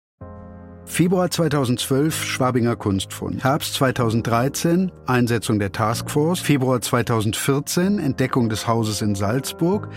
[0.84, 3.44] Februar 2012 Schwabinger Kunstfund.
[3.44, 6.40] Herbst 2013 Einsetzung der Taskforce.
[6.40, 9.88] Februar 2014 Entdeckung des Hauses in Salzburg.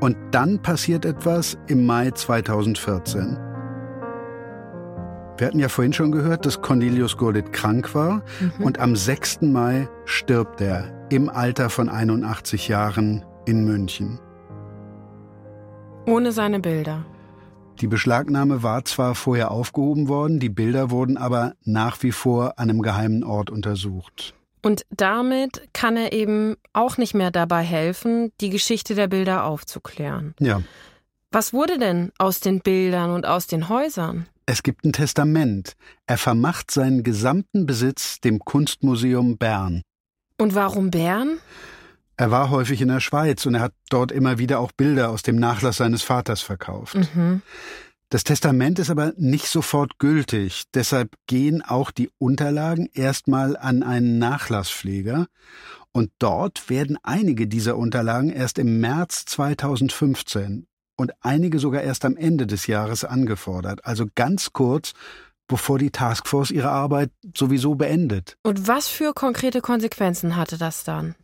[0.00, 3.38] Und dann passiert etwas im Mai 2014.
[5.38, 8.64] Wir hatten ja vorhin schon gehört, dass Cornelius Gurlitt krank war mhm.
[8.64, 9.42] und am 6.
[9.42, 14.18] Mai stirbt er im Alter von 81 Jahren in München.
[16.06, 17.04] Ohne seine Bilder.
[17.80, 22.70] Die Beschlagnahme war zwar vorher aufgehoben worden, die Bilder wurden aber nach wie vor an
[22.70, 24.34] einem geheimen Ort untersucht.
[24.62, 30.34] Und damit kann er eben auch nicht mehr dabei helfen, die Geschichte der Bilder aufzuklären.
[30.38, 30.62] Ja.
[31.32, 34.26] Was wurde denn aus den Bildern und aus den Häusern?
[34.46, 35.74] Es gibt ein Testament.
[36.06, 39.82] Er vermacht seinen gesamten Besitz dem Kunstmuseum Bern.
[40.38, 41.38] Und warum Bern?
[42.16, 45.22] Er war häufig in der Schweiz und er hat dort immer wieder auch Bilder aus
[45.22, 46.96] dem Nachlass seines Vaters verkauft.
[47.14, 47.42] Mhm.
[48.10, 54.18] Das Testament ist aber nicht sofort gültig, deshalb gehen auch die Unterlagen erstmal an einen
[54.18, 55.28] Nachlasspfleger
[55.92, 62.18] und dort werden einige dieser Unterlagen erst im März 2015 und einige sogar erst am
[62.18, 64.92] Ende des Jahres angefordert, also ganz kurz
[65.48, 68.36] bevor die Taskforce ihre Arbeit sowieso beendet.
[68.42, 71.14] Und was für konkrete Konsequenzen hatte das dann?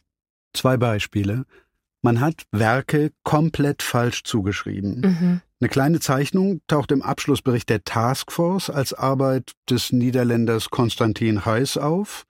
[0.53, 1.45] Zwei Beispiele.
[2.03, 5.01] Man hat Werke komplett falsch zugeschrieben.
[5.01, 5.41] Mhm.
[5.61, 12.27] Eine kleine Zeichnung taucht im Abschlussbericht der Taskforce als Arbeit des Niederländers Konstantin Heiß auf.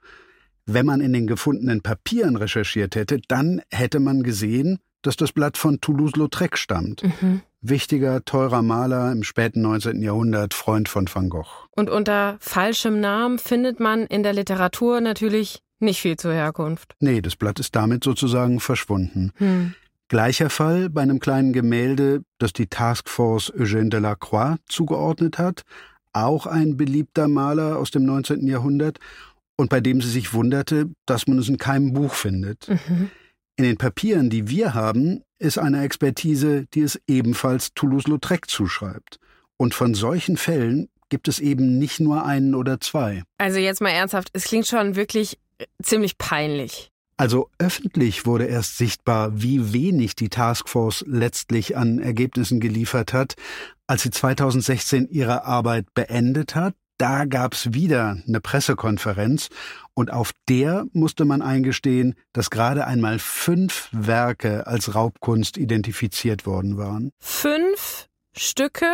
[0.65, 5.57] Wenn man in den gefundenen Papieren recherchiert hätte, dann hätte man gesehen, dass das Blatt
[5.57, 7.03] von Toulouse-Lautrec stammt.
[7.03, 7.43] Mhm.
[7.61, 10.03] Wichtiger, teurer Maler im späten 19.
[10.03, 11.67] Jahrhundert, Freund von Van Gogh.
[11.77, 16.95] Und unter falschem Namen findet man in der Literatur natürlich nicht viel zur Herkunft.
[17.01, 19.33] Nee, das Blatt ist damit sozusagen verschwunden.
[19.37, 19.75] Hm.
[20.09, 25.63] Gleicher Fall bei einem kleinen Gemälde, das die Taskforce Eugène Delacroix zugeordnet hat,
[26.13, 28.47] auch ein beliebter Maler aus dem 19.
[28.47, 28.99] Jahrhundert
[29.57, 32.69] und bei dem sie sich wunderte, dass man es in keinem Buch findet.
[32.69, 33.11] Mhm.
[33.57, 39.19] In den Papieren, die wir haben, ist eine Expertise, die es ebenfalls Toulouse-Lautrec zuschreibt.
[39.57, 43.25] Und von solchen Fällen gibt es eben nicht nur einen oder zwei.
[43.39, 45.39] Also jetzt mal ernsthaft, es klingt schon wirklich
[45.83, 46.91] ziemlich peinlich.
[47.17, 53.35] Also öffentlich wurde erst sichtbar, wie wenig die Taskforce letztlich an Ergebnissen geliefert hat,
[53.89, 56.75] als sie 2016 ihre Arbeit beendet hat.
[56.97, 59.49] Da gab's wieder eine Pressekonferenz
[59.95, 66.77] und auf der musste man eingestehen, dass gerade einmal fünf Werke als Raubkunst identifiziert worden
[66.77, 67.11] waren.
[67.21, 68.07] Fünf
[68.37, 68.87] Stücke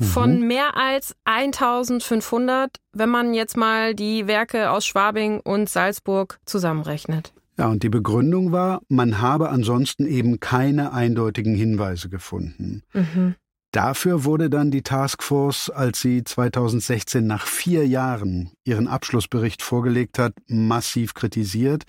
[0.00, 0.46] von mhm.
[0.46, 7.32] mehr als 1500, wenn man jetzt mal die Werke aus Schwabing und Salzburg zusammenrechnet.
[7.58, 12.82] Ja, und die Begründung war, man habe ansonsten eben keine eindeutigen Hinweise gefunden.
[12.94, 13.34] Mhm.
[13.72, 20.32] Dafür wurde dann die Taskforce, als sie 2016 nach vier Jahren ihren Abschlussbericht vorgelegt hat,
[20.48, 21.84] massiv kritisiert.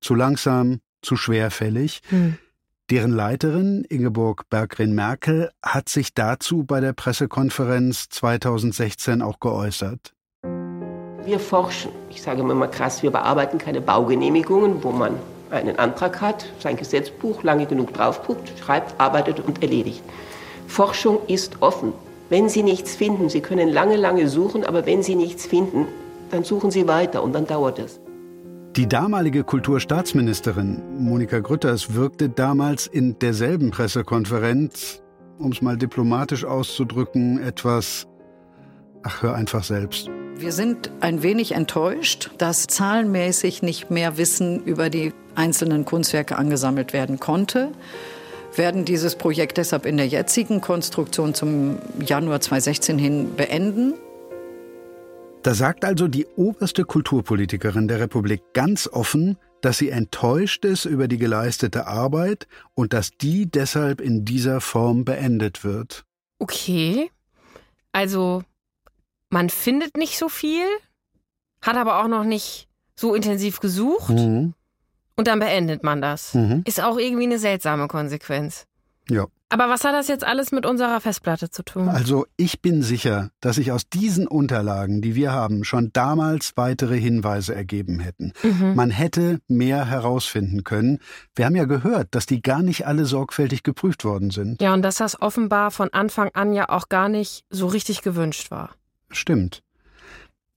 [0.00, 2.00] Zu langsam, zu schwerfällig.
[2.10, 2.38] Mhm.
[2.90, 10.12] Deren Leiterin, Ingeborg Berggren-Merkel, hat sich dazu bei der Pressekonferenz 2016 auch geäußert.
[11.24, 15.14] Wir forschen, ich sage immer mal krass, wir bearbeiten keine Baugenehmigungen, wo man
[15.52, 20.02] einen Antrag hat, sein Gesetzbuch lange genug draufguckt, schreibt, arbeitet und erledigt.
[20.66, 21.92] Forschung ist offen.
[22.28, 25.86] Wenn Sie nichts finden, Sie können lange, lange suchen, aber wenn Sie nichts finden,
[26.32, 28.00] dann suchen Sie weiter und dann dauert es.
[28.76, 35.02] Die damalige Kulturstaatsministerin Monika Grütters wirkte damals in derselben Pressekonferenz,
[35.40, 38.06] um es mal diplomatisch auszudrücken, etwas,
[39.02, 40.08] ach hör einfach selbst.
[40.36, 46.92] Wir sind ein wenig enttäuscht, dass zahlenmäßig nicht mehr Wissen über die einzelnen Kunstwerke angesammelt
[46.92, 47.72] werden konnte.
[48.54, 53.94] Werden dieses Projekt deshalb in der jetzigen Konstruktion zum Januar 2016 hin beenden.
[55.42, 61.08] Da sagt also die oberste Kulturpolitikerin der Republik ganz offen, dass sie enttäuscht ist über
[61.08, 66.04] die geleistete Arbeit und dass die deshalb in dieser Form beendet wird.
[66.38, 67.10] Okay.
[67.92, 68.42] Also,
[69.30, 70.66] man findet nicht so viel,
[71.62, 74.52] hat aber auch noch nicht so intensiv gesucht mhm.
[75.16, 76.34] und dann beendet man das.
[76.34, 76.62] Mhm.
[76.66, 78.66] Ist auch irgendwie eine seltsame Konsequenz.
[79.08, 79.26] Ja.
[79.52, 81.88] Aber was hat das jetzt alles mit unserer Festplatte zu tun?
[81.88, 86.98] Also ich bin sicher, dass sich aus diesen Unterlagen, die wir haben, schon damals weitere
[86.98, 88.32] Hinweise ergeben hätten.
[88.44, 88.76] Mhm.
[88.76, 91.00] Man hätte mehr herausfinden können.
[91.34, 94.62] Wir haben ja gehört, dass die gar nicht alle sorgfältig geprüft worden sind.
[94.62, 98.52] Ja, und dass das offenbar von Anfang an ja auch gar nicht so richtig gewünscht
[98.52, 98.70] war.
[99.10, 99.62] Stimmt.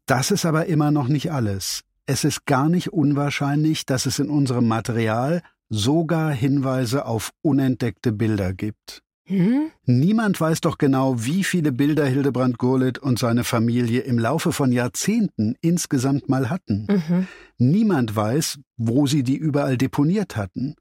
[0.06, 1.82] Das ist aber immer noch nicht alles.
[2.06, 5.42] Es ist gar nicht unwahrscheinlich, dass es in unserem Material
[5.74, 9.02] sogar Hinweise auf unentdeckte Bilder gibt.
[9.26, 9.72] Hm?
[9.86, 14.72] Niemand weiß doch genau, wie viele Bilder Hildebrand Gurlitt und seine Familie im Laufe von
[14.72, 16.88] Jahrzehnten insgesamt mal hatten.
[16.90, 17.28] Mhm.
[17.58, 20.76] Niemand weiß, wo sie die überall deponiert hatten.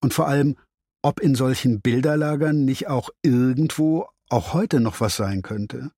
[0.00, 0.56] Und vor allem,
[1.02, 5.90] ob in solchen Bilderlagern nicht auch irgendwo auch heute noch was sein könnte.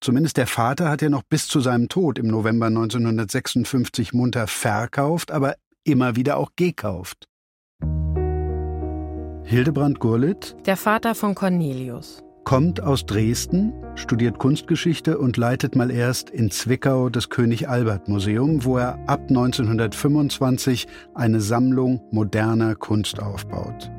[0.00, 5.30] Zumindest der Vater hat ja noch bis zu seinem Tod im November 1956 munter verkauft,
[5.30, 7.28] aber immer wieder auch gekauft.
[9.52, 16.30] Hildebrand Gurlitt, der Vater von Cornelius, kommt aus Dresden, studiert Kunstgeschichte und leitet mal erst
[16.30, 23.90] in Zwickau das König Albert Museum, wo er ab 1925 eine Sammlung moderner Kunst aufbaut.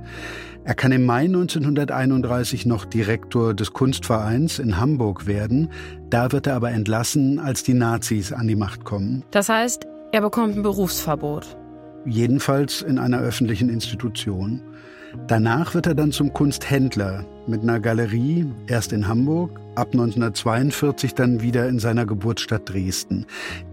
[0.63, 5.69] Er kann im Mai 1931 noch Direktor des Kunstvereins in Hamburg werden.
[6.09, 9.23] Da wird er aber entlassen, als die Nazis an die Macht kommen.
[9.29, 11.45] Das heißt, er bekommt ein Berufsverbot.
[12.05, 14.63] Jedenfalls in einer öffentlichen Institution.
[15.27, 21.41] Danach wird er dann zum Kunsthändler mit einer Galerie, erst in Hamburg, ab 1942 dann
[21.41, 23.25] wieder in seiner Geburtsstadt Dresden.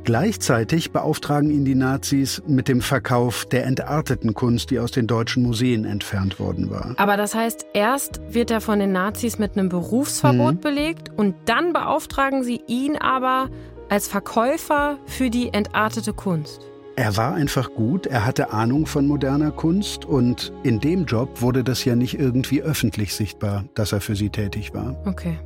[0.05, 5.43] Gleichzeitig beauftragen ihn die Nazis mit dem Verkauf der entarteten Kunst, die aus den deutschen
[5.43, 6.95] Museen entfernt worden war.
[6.97, 10.61] Aber das heißt, erst wird er von den Nazis mit einem Berufsverbot mhm.
[10.61, 13.49] belegt und dann beauftragen sie ihn aber
[13.89, 16.70] als Verkäufer für die entartete Kunst.
[16.97, 21.65] Er war einfach gut, er hatte Ahnung von moderner Kunst und in dem Job wurde
[21.65, 25.01] das ja nicht irgendwie öffentlich sichtbar, dass er für sie tätig war.
[25.07, 25.39] Okay.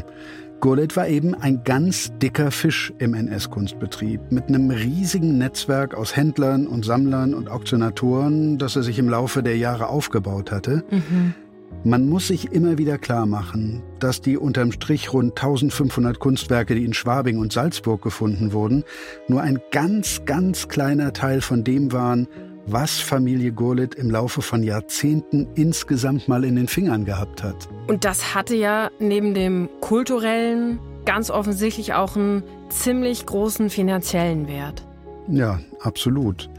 [0.61, 6.67] Gurlitt war eben ein ganz dicker Fisch im NS-Kunstbetrieb mit einem riesigen Netzwerk aus Händlern
[6.67, 10.85] und Sammlern und Auktionatoren, das er sich im Laufe der Jahre aufgebaut hatte.
[10.91, 11.35] Mhm.
[11.83, 16.85] Man muss sich immer wieder klar machen, dass die unterm Strich rund 1500 Kunstwerke, die
[16.85, 18.85] in Schwabing und Salzburg gefunden wurden,
[19.29, 22.29] nur ein ganz, ganz kleiner Teil von dem waren,
[22.67, 27.67] was Familie Gurlitt im Laufe von Jahrzehnten insgesamt mal in den Fingern gehabt hat.
[27.87, 34.87] Und das hatte ja neben dem kulturellen ganz offensichtlich auch einen ziemlich großen finanziellen Wert.
[35.29, 36.51] Ja, absolut.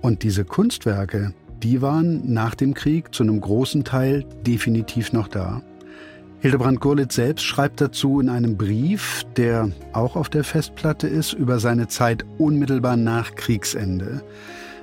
[0.00, 5.62] Und diese Kunstwerke, die waren nach dem Krieg zu einem großen Teil definitiv noch da.
[6.40, 11.58] Hildebrand Gurlitt selbst schreibt dazu in einem Brief, der auch auf der Festplatte ist, über
[11.58, 14.22] seine Zeit unmittelbar nach Kriegsende.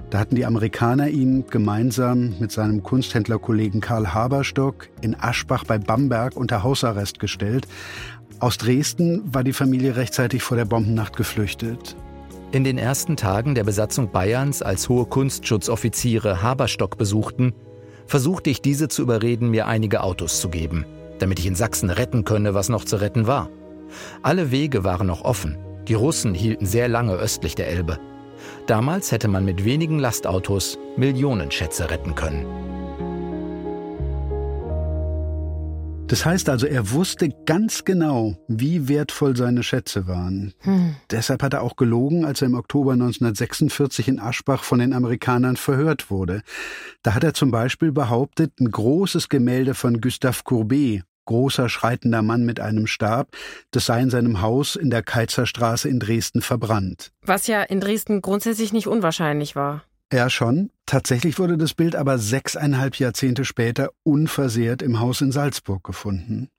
[0.09, 6.35] Da hatten die Amerikaner ihn gemeinsam mit seinem Kunsthändlerkollegen Karl Haberstock in Aschbach bei Bamberg
[6.35, 7.67] unter Hausarrest gestellt.
[8.39, 11.95] Aus Dresden war die Familie rechtzeitig vor der Bombennacht geflüchtet.
[12.53, 17.51] In den ersten Tagen der Besatzung Bayerns, als hohe Kunstschutoffiziere Haberstock besuchten,
[18.05, 20.85] versuchte ich diese zu überreden, mir einige Autos zu geben,
[21.17, 23.49] damit ich in Sachsen retten könne, was noch zu retten war.
[24.21, 25.57] Alle Wege waren noch offen.
[25.87, 27.97] Die Russen hielten sehr lange östlich der Elbe.
[28.67, 32.45] Damals hätte man mit wenigen Lastautos Millionenschätze retten können.
[36.07, 40.53] Das heißt also, er wusste ganz genau, wie wertvoll seine Schätze waren.
[40.59, 40.95] Hm.
[41.09, 45.55] Deshalb hat er auch gelogen, als er im Oktober 1946 in Aschbach von den Amerikanern
[45.55, 46.41] verhört wurde.
[47.01, 52.45] Da hat er zum Beispiel behauptet, ein großes Gemälde von Gustave Courbet, großer schreitender Mann
[52.45, 53.29] mit einem Stab,
[53.71, 57.11] das sei in seinem Haus in der Keizerstraße in Dresden verbrannt.
[57.21, 59.83] Was ja in Dresden grundsätzlich nicht unwahrscheinlich war.
[60.13, 60.69] Ja, schon.
[60.85, 66.49] Tatsächlich wurde das Bild aber sechseinhalb Jahrzehnte später unversehrt im Haus in Salzburg gefunden.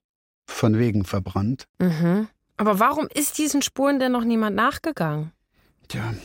[0.45, 1.65] Von wegen verbrannt.
[1.79, 2.27] Mhm.
[2.57, 5.31] Aber warum ist diesen Spuren denn noch niemand nachgegangen?
[5.87, 6.15] Tja,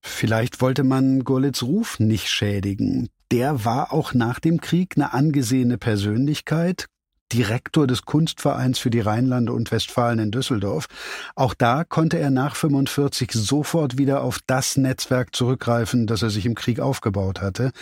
[0.00, 3.08] vielleicht wollte man Gurlitz Ruf nicht schädigen.
[3.32, 6.86] Der war auch nach dem Krieg eine angesehene Persönlichkeit,
[7.32, 10.86] Direktor des Kunstvereins für die Rheinlande und Westfalen in Düsseldorf.
[11.34, 16.46] Auch da konnte er nach 45 sofort wieder auf das Netzwerk zurückgreifen, das er sich
[16.46, 17.72] im Krieg aufgebaut hatte.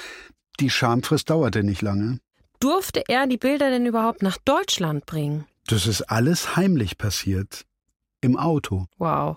[0.61, 2.21] Die Schamfrist dauerte nicht lange.
[2.61, 5.45] Durfte er die Bilder denn überhaupt nach Deutschland bringen?
[5.67, 7.65] Das ist alles heimlich passiert.
[8.21, 8.87] Im Auto.
[8.99, 9.37] Wow.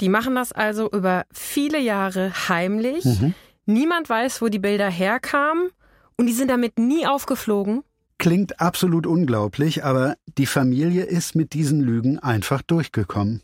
[0.00, 3.04] Die machen das also über viele Jahre heimlich.
[3.04, 3.34] Mhm.
[3.66, 5.70] Niemand weiß, wo die Bilder herkamen.
[6.16, 7.84] Und die sind damit nie aufgeflogen.
[8.18, 13.42] Klingt absolut unglaublich, aber die Familie ist mit diesen Lügen einfach durchgekommen.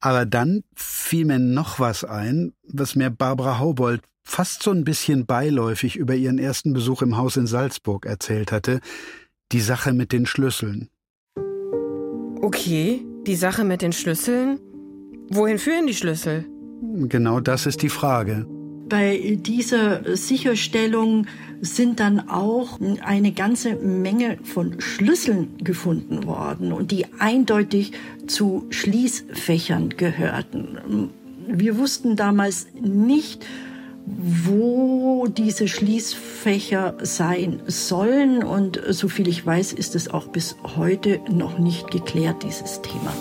[0.00, 5.26] Aber dann fiel mir noch was ein, was mir Barbara Haubold fast so ein bisschen
[5.26, 8.80] beiläufig über ihren ersten Besuch im Haus in Salzburg erzählt hatte.
[9.52, 10.88] Die Sache mit den Schlüsseln.
[12.40, 14.58] Okay, die Sache mit den Schlüsseln?
[15.30, 16.46] Wohin führen die Schlüssel?
[16.82, 18.46] Genau das ist die Frage.
[18.92, 21.26] Bei dieser Sicherstellung
[21.62, 27.92] sind dann auch eine ganze Menge von Schlüsseln gefunden worden und die eindeutig
[28.26, 31.08] zu Schließfächern gehörten.
[31.48, 33.46] Wir wussten damals nicht,
[34.04, 41.58] wo diese Schließfächer sein sollen und soviel ich weiß, ist es auch bis heute noch
[41.58, 43.14] nicht geklärt, dieses Thema.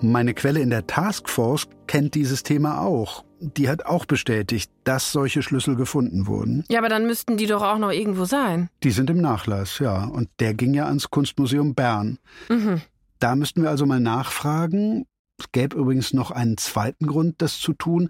[0.00, 3.27] Meine Quelle in der Taskforce kennt dieses Thema auch.
[3.40, 6.64] Die hat auch bestätigt, dass solche Schlüssel gefunden wurden.
[6.68, 8.68] Ja, aber dann müssten die doch auch noch irgendwo sein.
[8.82, 10.04] Die sind im Nachlass, ja.
[10.04, 12.18] Und der ging ja ans Kunstmuseum Bern.
[12.48, 12.82] Mhm.
[13.20, 15.06] Da müssten wir also mal nachfragen.
[15.38, 18.08] Es gäbe übrigens noch einen zweiten Grund, das zu tun.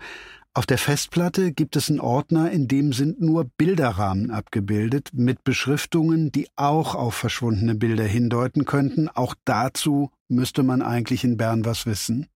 [0.55, 6.33] Auf der Festplatte gibt es einen Ordner, in dem sind nur Bilderrahmen abgebildet mit Beschriftungen,
[6.33, 9.09] die auch auf verschwundene Bilder hindeuten könnten.
[9.09, 12.27] Auch dazu müsste man eigentlich in Bern was wissen.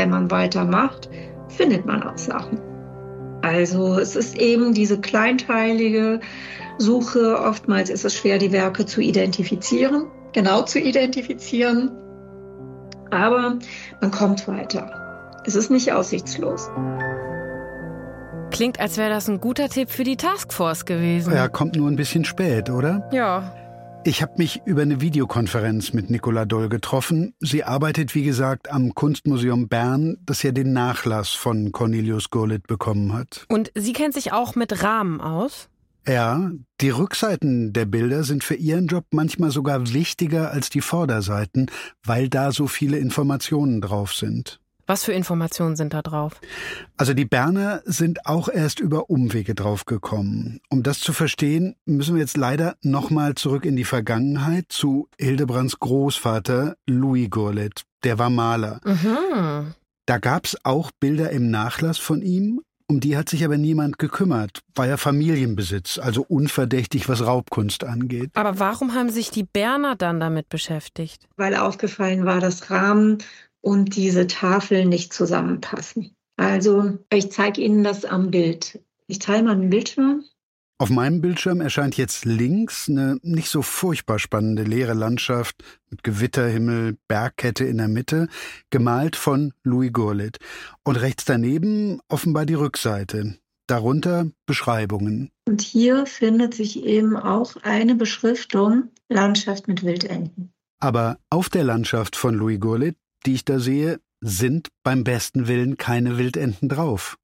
[0.00, 1.10] Wenn man weitermacht,
[1.48, 2.58] findet man auch Sachen.
[3.42, 6.20] Also es ist eben diese kleinteilige
[6.78, 7.38] Suche.
[7.38, 11.90] Oftmals ist es schwer, die Werke zu identifizieren, genau zu identifizieren.
[13.10, 13.58] Aber
[14.00, 14.90] man kommt weiter.
[15.44, 16.70] Es ist nicht aussichtslos.
[18.50, 21.34] Klingt, als wäre das ein guter Tipp für die Taskforce gewesen.
[21.34, 23.06] Ja, kommt nur ein bisschen spät, oder?
[23.12, 23.52] Ja.
[24.02, 27.34] Ich habe mich über eine Videokonferenz mit Nicola Doll getroffen.
[27.38, 33.12] Sie arbeitet, wie gesagt, am Kunstmuseum Bern, das ja den Nachlass von Cornelius Gurlitt bekommen
[33.12, 33.44] hat.
[33.50, 35.68] Und sie kennt sich auch mit Rahmen aus?
[36.08, 41.66] Ja, die Rückseiten der Bilder sind für ihren Job manchmal sogar wichtiger als die Vorderseiten,
[42.02, 44.60] weil da so viele Informationen drauf sind.
[44.86, 46.40] Was für Informationen sind da drauf?
[46.96, 50.60] Also die Berner sind auch erst über Umwege draufgekommen.
[50.68, 55.78] Um das zu verstehen, müssen wir jetzt leider nochmal zurück in die Vergangenheit zu Hildebrands
[55.78, 57.82] Großvater Louis Gurlitt.
[58.04, 58.80] Der war Maler.
[58.84, 59.74] Mhm.
[60.06, 62.60] Da gab's auch Bilder im Nachlass von ihm,
[62.90, 64.62] um die hat sich aber niemand gekümmert.
[64.74, 68.32] War ja Familienbesitz, also unverdächtig, was Raubkunst angeht.
[68.34, 71.28] Aber warum haben sich die Berner dann damit beschäftigt?
[71.36, 73.18] Weil aufgefallen war, dass Rahmen
[73.60, 76.16] und diese Tafeln nicht zusammenpassen.
[76.36, 78.80] Also ich zeige Ihnen das am Bild.
[79.06, 80.24] Ich teile mal den Bildschirm.
[80.78, 86.96] Auf meinem Bildschirm erscheint jetzt links eine nicht so furchtbar spannende leere Landschaft mit Gewitterhimmel,
[87.06, 88.28] Bergkette in der Mitte,
[88.70, 90.38] gemalt von Louis Gurlitt.
[90.82, 93.36] Und rechts daneben offenbar die Rückseite.
[93.66, 95.30] Darunter Beschreibungen.
[95.46, 100.50] Und hier findet sich eben auch eine Beschriftung Landschaft mit Wildenten.
[100.78, 102.96] Aber auf der Landschaft von Louis Gurlitt,
[103.26, 107.16] die ich da sehe, sind beim besten Willen keine Wildenten drauf.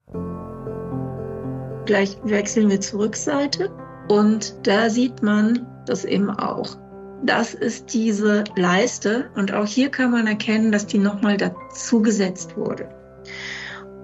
[1.85, 3.71] Gleich wechseln wir zur Rückseite
[4.09, 6.77] und da sieht man das eben auch.
[7.25, 12.57] Das ist diese Leiste und auch hier kann man erkennen, dass die nochmal dazu gesetzt
[12.57, 12.89] wurde.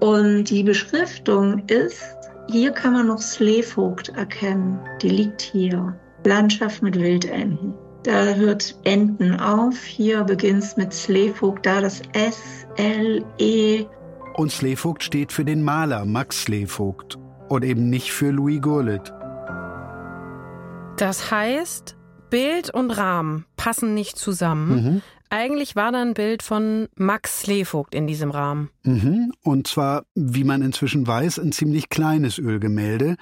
[0.00, 2.02] Und die Beschriftung ist,
[2.50, 4.80] hier kann man noch Sleevogt erkennen.
[5.00, 5.96] Die liegt hier.
[6.24, 7.74] Landschaft mit Wildenten.
[8.02, 9.76] Da hört Enten auf.
[9.84, 13.84] Hier beginnt es mit Sleevogt, da das S, L, E.
[14.34, 19.12] Und Sleevogt steht für den Maler Max Sleevogt und eben nicht für Louis Gurlitt.
[20.96, 21.96] Das heißt,
[22.28, 24.84] Bild und Rahmen passen nicht zusammen.
[24.84, 25.02] Mhm.
[25.30, 28.70] Eigentlich war da ein Bild von Max Slevogt in diesem Rahmen.
[28.82, 29.32] Mhm.
[29.42, 33.16] Und zwar, wie man inzwischen weiß, ein ziemlich kleines Ölgemälde.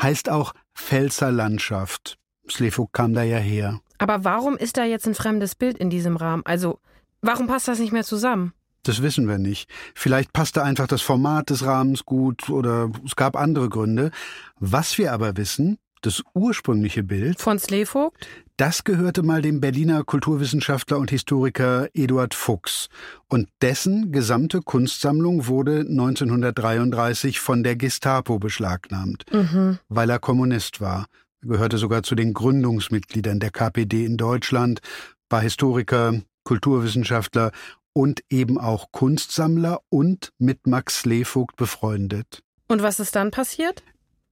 [0.00, 2.18] Heißt auch Pfälzer Landschaft.
[2.50, 3.80] Slevogt kam da ja her.
[3.98, 6.42] Aber warum ist da jetzt ein fremdes Bild in diesem Rahmen?
[6.44, 6.78] Also,
[7.20, 8.52] warum passt das nicht mehr zusammen?
[8.82, 9.68] Das wissen wir nicht.
[9.94, 14.12] Vielleicht passte einfach das Format des Rahmens gut oder es gab andere Gründe.
[14.60, 20.98] Was wir aber wissen, das ursprüngliche Bild von Slevogt, das gehörte mal dem Berliner Kulturwissenschaftler
[20.98, 22.88] und Historiker Eduard Fuchs.
[23.28, 29.78] Und dessen gesamte Kunstsammlung wurde 1933 von der Gestapo beschlagnahmt, mhm.
[29.88, 31.06] weil er Kommunist war.
[31.46, 34.80] Gehörte sogar zu den Gründungsmitgliedern der KPD in Deutschland,
[35.28, 37.52] war Historiker, Kulturwissenschaftler
[37.92, 42.42] und eben auch Kunstsammler und mit Max Slevogt befreundet.
[42.68, 43.82] Und was ist dann passiert?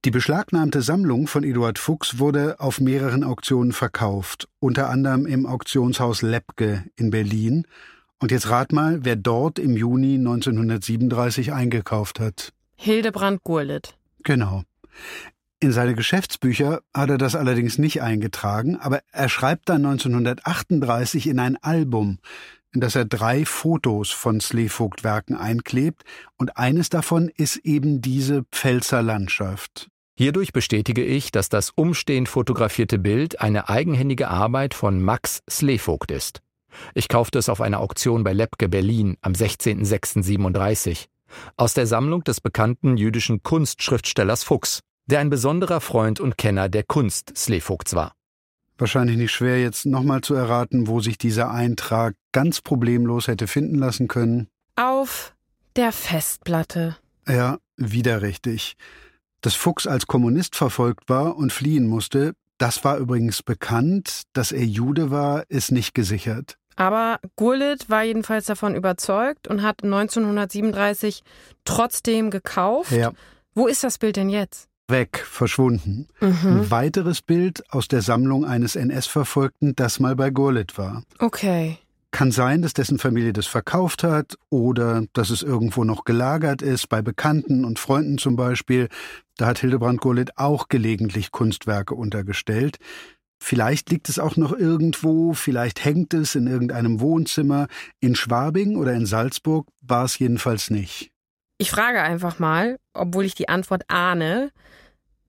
[0.05, 6.21] Die beschlagnahmte Sammlung von Eduard Fuchs wurde auf mehreren Auktionen verkauft, unter anderem im Auktionshaus
[6.21, 7.65] Lepke in Berlin.
[8.19, 12.53] Und jetzt rat mal, wer dort im Juni 1937 eingekauft hat.
[12.75, 13.97] Hildebrand Gurlitt.
[14.23, 14.61] Genau.
[15.65, 21.39] In seine Geschäftsbücher hat er das allerdings nicht eingetragen, aber er schreibt dann 1938 in
[21.39, 22.19] ein Album,
[22.71, 26.03] in das er drei Fotos von Slevogt-Werken einklebt,
[26.37, 29.89] und eines davon ist eben diese Pfälzer Landschaft.
[30.19, 36.43] Hierdurch bestätige ich, dass das umstehend fotografierte Bild eine eigenhändige Arbeit von Max Slevogt ist.
[36.93, 41.07] Ich kaufte es auf einer Auktion bei Lepke Berlin am 16.06.37
[41.57, 46.83] aus der Sammlung des bekannten jüdischen Kunstschriftstellers Fuchs, der ein besonderer Freund und Kenner der
[46.83, 48.13] Kunst Slevogts war.
[48.77, 53.75] Wahrscheinlich nicht schwer, jetzt nochmal zu erraten, wo sich dieser Eintrag ganz problemlos hätte finden
[53.75, 54.47] lassen können.
[54.75, 55.33] Auf
[55.75, 56.97] der Festplatte.
[57.27, 58.75] Ja, wieder richtig.
[59.41, 64.23] Dass Fuchs als Kommunist verfolgt war und fliehen musste, das war übrigens bekannt.
[64.33, 66.57] Dass er Jude war, ist nicht gesichert.
[66.75, 71.23] Aber Gurlitt war jedenfalls davon überzeugt und hat 1937
[71.63, 72.91] trotzdem gekauft.
[72.91, 73.11] Ja.
[73.53, 74.67] Wo ist das Bild denn jetzt?
[74.87, 76.07] Weg, verschwunden.
[76.19, 76.35] Mhm.
[76.43, 81.03] Ein weiteres Bild aus der Sammlung eines NS-Verfolgten, das mal bei Gurlitt war.
[81.19, 81.77] Okay.
[82.11, 86.87] Kann sein, dass dessen Familie das verkauft hat oder dass es irgendwo noch gelagert ist,
[86.87, 88.87] bei Bekannten und Freunden zum Beispiel.
[89.35, 92.77] Da hat Hildebrand Gurlitt auch gelegentlich Kunstwerke untergestellt.
[93.37, 97.67] Vielleicht liegt es auch noch irgendwo, vielleicht hängt es in irgendeinem Wohnzimmer.
[97.99, 101.11] In Schwabing oder in Salzburg war es jedenfalls nicht.
[101.57, 104.51] Ich frage einfach mal, obwohl ich die Antwort ahne,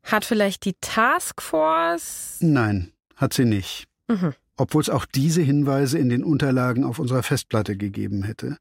[0.02, 2.38] hat vielleicht die Taskforce?
[2.40, 3.86] Nein, hat sie nicht.
[4.08, 4.34] Mhm.
[4.56, 8.56] Obwohl es auch diese Hinweise in den Unterlagen auf unserer Festplatte gegeben hätte.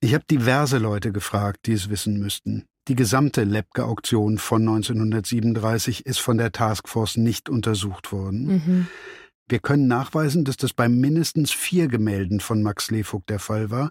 [0.00, 2.64] Ich habe diverse Leute gefragt, die es wissen müssten.
[2.88, 8.46] Die gesamte Lepke-Auktion von 1937 ist von der Taskforce nicht untersucht worden.
[8.46, 8.86] Mhm.
[9.48, 13.90] Wir können nachweisen, dass das bei mindestens vier Gemälden von Max Levogt der Fall war.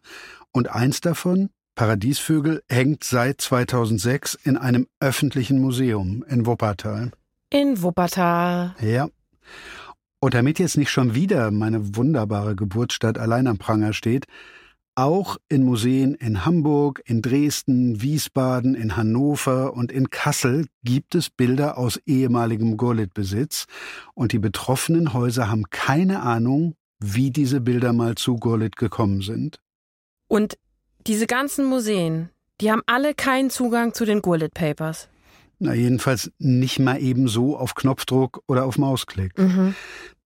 [0.52, 1.50] Und eins davon,
[1.80, 7.12] Paradiesvögel hängt seit 2006 in einem öffentlichen Museum in Wuppertal.
[7.50, 8.76] In Wuppertal.
[8.82, 9.08] Ja.
[10.20, 14.26] Und damit jetzt nicht schon wieder meine wunderbare Geburtsstadt allein am Pranger steht,
[14.96, 21.30] auch in Museen in Hamburg, in Dresden, Wiesbaden, in Hannover und in Kassel gibt es
[21.30, 23.68] Bilder aus ehemaligem Gurlitt-Besitz
[24.14, 29.62] und die betroffenen Häuser haben keine Ahnung, wie diese Bilder mal zu Gurlitt gekommen sind.
[30.28, 30.58] Und
[31.08, 32.30] diese ganzen Museen,
[32.62, 35.10] die haben alle keinen Zugang zu den Gurlitt Papers.
[35.60, 39.38] Na, jedenfalls nicht mal eben so auf Knopfdruck oder auf Mausklick.
[39.38, 39.76] Mhm.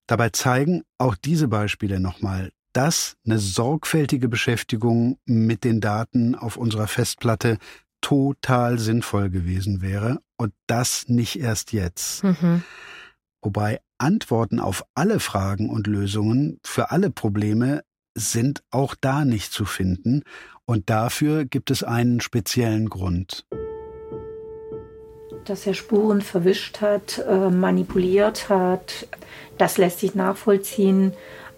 [0.08, 6.88] Dabei zeigen auch diese Beispiele nochmal, dass eine sorgfältige Beschäftigung mit den Daten auf unserer
[6.88, 7.58] Festplatte
[8.02, 12.24] total sinnvoll gewesen wäre und das nicht erst jetzt.
[12.24, 12.64] Mhm.
[13.42, 17.84] Wobei Antworten auf alle Fragen und Lösungen für alle Probleme
[18.16, 20.24] sind auch da nicht zu finden
[20.66, 23.46] und dafür gibt es einen speziellen Grund.
[25.46, 29.08] Dass er Spuren verwischt hat, äh, manipuliert hat,
[29.58, 31.14] das lässt sich nachvollziehen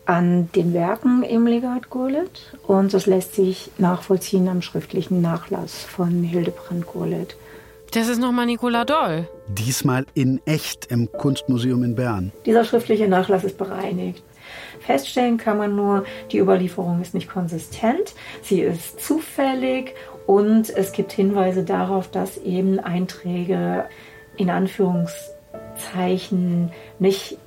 [0.05, 6.23] an den Werken im Legat Gurlitt und das lässt sich nachvollziehen am schriftlichen Nachlass von
[6.23, 7.35] Hildebrand Gurlitt.
[7.91, 9.27] Das ist nochmal Nicola Doll.
[9.47, 12.31] Diesmal in echt im Kunstmuseum in Bern.
[12.45, 14.21] Dieser schriftliche Nachlass ist bereinigt.
[14.85, 19.93] Feststellen kann man nur, die Überlieferung ist nicht konsistent, sie ist zufällig
[20.27, 23.85] und es gibt Hinweise darauf, dass eben Einträge
[24.37, 27.37] in Anführungszeichen nicht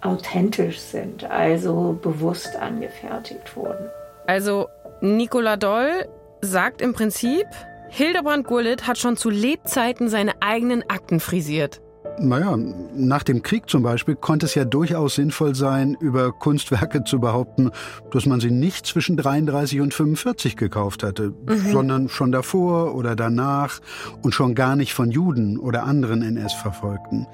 [0.00, 3.88] authentisch sind, also bewusst angefertigt wurden.
[4.26, 4.68] Also
[5.00, 6.06] Nicola Doll
[6.40, 7.46] sagt im Prinzip,
[7.88, 11.80] Hildebrand Gurlitt hat schon zu Lebzeiten seine eigenen Akten frisiert.
[12.18, 12.56] Naja,
[12.94, 17.70] nach dem Krieg zum Beispiel konnte es ja durchaus sinnvoll sein, über Kunstwerke zu behaupten,
[18.10, 21.72] dass man sie nicht zwischen 33 und 45 gekauft hatte, mhm.
[21.72, 23.80] sondern schon davor oder danach
[24.22, 27.26] und schon gar nicht von Juden oder anderen NS-Verfolgten.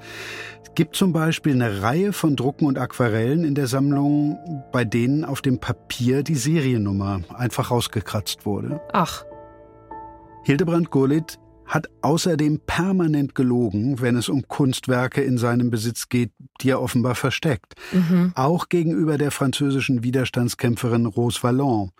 [0.63, 4.37] Es gibt zum Beispiel eine Reihe von Drucken und Aquarellen in der Sammlung,
[4.71, 8.81] bei denen auf dem Papier die Seriennummer einfach rausgekratzt wurde.
[8.91, 9.23] Ach.
[10.43, 16.69] Hildebrand Gurlitt hat außerdem permanent gelogen, wenn es um Kunstwerke in seinem Besitz geht, die
[16.69, 17.73] er offenbar versteckt.
[17.91, 18.31] Mhm.
[18.35, 21.91] Auch gegenüber der französischen Widerstandskämpferin Rose Vallon.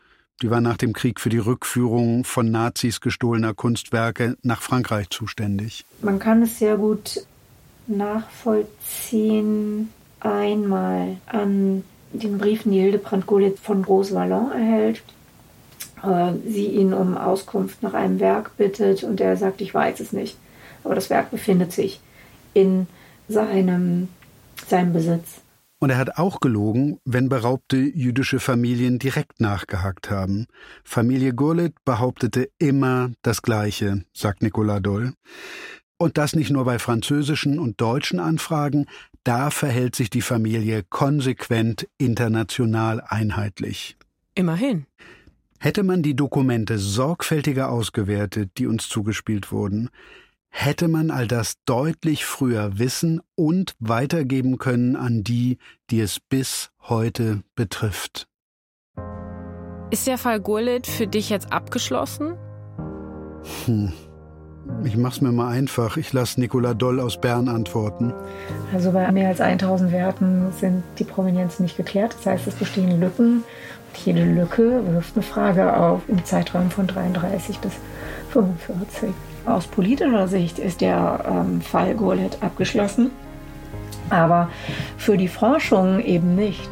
[0.41, 5.85] Die war nach dem Krieg für die Rückführung von Nazis gestohlener Kunstwerke nach Frankreich zuständig.
[6.01, 7.25] Man kann es sehr gut
[7.87, 9.89] nachvollziehen,
[10.19, 15.03] einmal an den Briefen, die Hildebrand Gullit von Rose Vallon erhält,
[16.45, 20.37] sie ihn um Auskunft nach einem Werk bittet und er sagt, ich weiß es nicht.
[20.83, 22.01] Aber das Werk befindet sich
[22.53, 22.87] in
[23.27, 24.09] seinem,
[24.67, 25.41] seinem Besitz.
[25.79, 30.47] Und er hat auch gelogen, wenn beraubte jüdische Familien direkt nachgehakt haben.
[30.85, 35.13] Familie Gurlitt behauptete immer das Gleiche, sagt Nicolas Doll.
[35.97, 38.85] Und das nicht nur bei französischen und deutschen Anfragen,
[39.23, 43.97] da verhält sich die Familie konsequent international einheitlich.
[44.35, 44.85] Immerhin.
[45.63, 49.89] Hätte man die Dokumente sorgfältiger ausgewertet, die uns zugespielt wurden,
[50.49, 55.59] hätte man all das deutlich früher wissen und weitergeben können an die,
[55.89, 58.27] die es bis heute betrifft.
[59.89, 62.35] Ist der Fall Gurlitt für dich jetzt abgeschlossen?
[63.63, 63.93] Hm.
[64.83, 65.95] Ich mach's mir mal einfach.
[65.95, 68.13] Ich lasse Nicola Doll aus Bern antworten.
[68.73, 72.15] Also bei mehr als 1000 Werten sind die Provenienzen nicht geklärt.
[72.17, 73.43] Das heißt, es bestehen Lücken
[73.97, 77.73] jede Lücke wirft eine Frage auf im Zeitraum von 33 bis
[78.31, 79.09] 45.
[79.45, 83.11] Aus politischer Sicht ist der ähm, Fall Gurlitt abgeschlossen,
[84.09, 84.49] aber
[84.97, 86.69] für die Forschung eben nicht.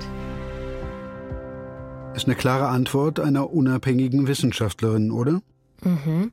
[2.15, 5.41] Ist eine klare Antwort einer unabhängigen Wissenschaftlerin, oder?
[5.83, 6.31] Mhm.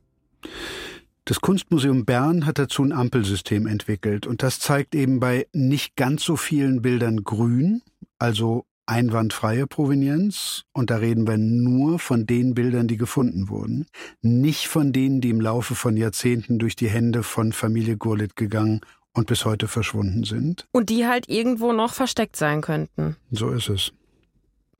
[1.25, 6.23] Das Kunstmuseum Bern hat dazu ein Ampelsystem entwickelt und das zeigt eben bei nicht ganz
[6.23, 7.81] so vielen Bildern grün,
[8.17, 13.85] also einwandfreie Provenienz, und da reden wir nur von den Bildern, die gefunden wurden,
[14.21, 18.81] nicht von denen, die im Laufe von Jahrzehnten durch die Hände von Familie Gurlitt gegangen
[19.13, 20.67] und bis heute verschwunden sind.
[20.71, 23.15] Und die halt irgendwo noch versteckt sein könnten.
[23.31, 23.91] So ist es.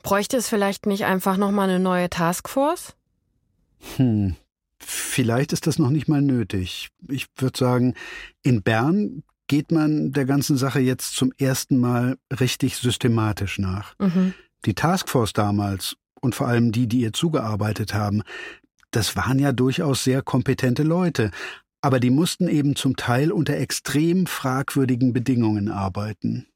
[0.03, 2.95] Bräuchte es vielleicht nicht einfach nochmal eine neue Taskforce?
[3.95, 4.35] Hm,
[4.81, 6.89] Vielleicht ist das noch nicht mal nötig.
[7.09, 7.95] Ich würde sagen,
[8.43, 13.95] in Bern geht man der ganzen Sache jetzt zum ersten Mal richtig systematisch nach.
[13.99, 14.33] Mhm.
[14.65, 18.21] Die Taskforce damals und vor allem die, die ihr zugearbeitet haben,
[18.91, 21.31] das waren ja durchaus sehr kompetente Leute,
[21.81, 26.47] aber die mussten eben zum Teil unter extrem fragwürdigen Bedingungen arbeiten.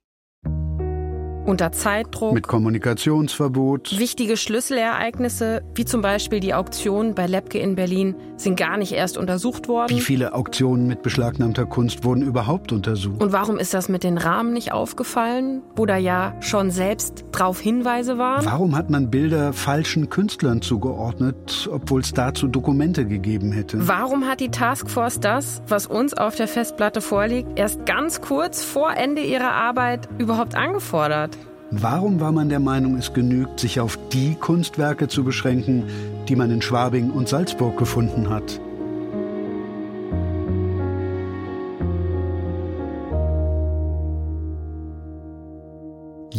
[1.46, 2.34] Unter Zeitdruck.
[2.34, 4.00] Mit Kommunikationsverbot.
[4.00, 9.18] Wichtige Schlüsselereignisse, wie zum Beispiel die Auktion bei Lepke in Berlin, sind gar nicht erst
[9.18, 9.90] untersucht worden.
[9.90, 13.22] Wie viele Auktionen mit beschlagnahmter Kunst wurden überhaupt untersucht?
[13.22, 17.60] Und warum ist das mit den Rahmen nicht aufgefallen, wo da ja schon selbst drauf
[17.60, 18.46] Hinweise waren?
[18.46, 23.86] Warum hat man Bilder falschen Künstlern zugeordnet, obwohl es dazu Dokumente gegeben hätte?
[23.86, 28.96] Warum hat die Taskforce das, was uns auf der Festplatte vorliegt, erst ganz kurz vor
[28.96, 31.33] Ende ihrer Arbeit überhaupt angefordert?
[31.76, 35.86] Warum war man der Meinung, es genügt, sich auf die Kunstwerke zu beschränken,
[36.28, 38.62] die man in Schwabing und Salzburg gefunden hat?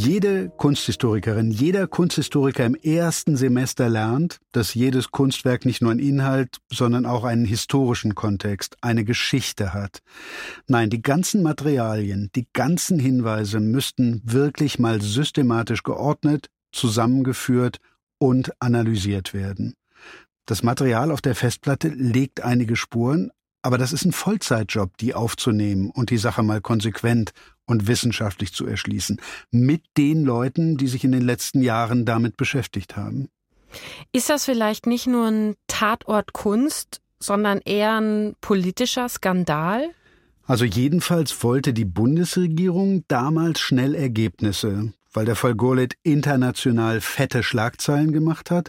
[0.04, 6.58] Jede Kunsthistorikerin, jeder Kunsthistoriker im ersten Semester lernt, dass jedes Kunstwerk nicht nur einen Inhalt,
[6.70, 10.02] sondern auch einen historischen Kontext, eine Geschichte hat.
[10.66, 17.78] Nein, die ganzen Materialien, die ganzen Hinweise müssten wirklich mal systematisch geordnet, zusammengeführt
[18.18, 19.72] und analysiert werden.
[20.44, 23.30] Das Material auf der Festplatte legt einige Spuren,
[23.62, 27.32] aber das ist ein Vollzeitjob, die aufzunehmen und die Sache mal konsequent
[27.66, 29.20] und wissenschaftlich zu erschließen.
[29.50, 33.28] Mit den Leuten, die sich in den letzten Jahren damit beschäftigt haben.
[34.12, 39.90] Ist das vielleicht nicht nur ein Tatort Kunst, sondern eher ein politischer Skandal?
[40.46, 48.12] Also jedenfalls wollte die Bundesregierung damals schnell Ergebnisse, weil der Fall Gurlitt international fette Schlagzeilen
[48.12, 48.68] gemacht hat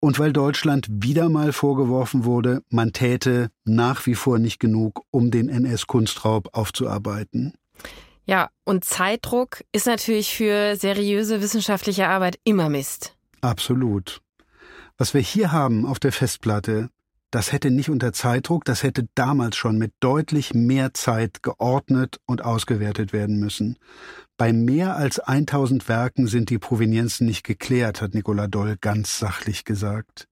[0.00, 5.32] und weil Deutschland wieder mal vorgeworfen wurde, man täte nach wie vor nicht genug, um
[5.32, 7.54] den NS-Kunstraub aufzuarbeiten.
[8.28, 13.16] Ja, und Zeitdruck ist natürlich für seriöse wissenschaftliche Arbeit immer Mist.
[13.40, 14.20] Absolut.
[14.98, 16.90] Was wir hier haben auf der Festplatte,
[17.30, 22.44] das hätte nicht unter Zeitdruck, das hätte damals schon mit deutlich mehr Zeit geordnet und
[22.44, 23.78] ausgewertet werden müssen.
[24.36, 29.64] Bei mehr als 1000 Werken sind die Provenienzen nicht geklärt, hat Nicola Doll ganz sachlich
[29.64, 30.28] gesagt.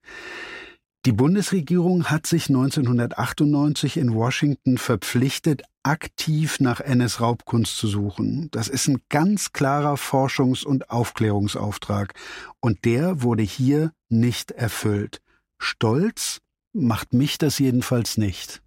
[1.07, 8.49] Die Bundesregierung hat sich 1998 in Washington verpflichtet, aktiv nach NS-Raubkunst zu suchen.
[8.51, 12.14] Das ist ein ganz klarer Forschungs- und Aufklärungsauftrag.
[12.61, 15.20] Und der wurde hier nicht erfüllt.
[15.59, 16.39] Stolz
[16.72, 18.62] macht mich das jedenfalls nicht.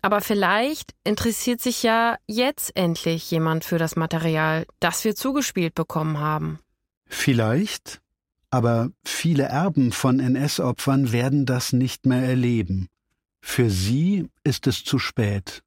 [0.00, 6.18] Aber vielleicht interessiert sich ja jetzt endlich jemand für das Material, das wir zugespielt bekommen
[6.18, 6.58] haben.
[7.06, 8.00] Vielleicht,
[8.50, 12.88] aber viele Erben von NS-Opfern werden das nicht mehr erleben.
[13.40, 15.62] Für sie ist es zu spät.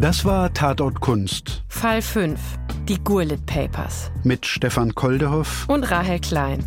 [0.00, 1.64] Das war Tatort Kunst.
[1.66, 2.38] Fall 5.
[2.84, 4.12] Die Gurlit Papers.
[4.22, 6.64] Mit Stefan Koldehoff und Rahel Klein.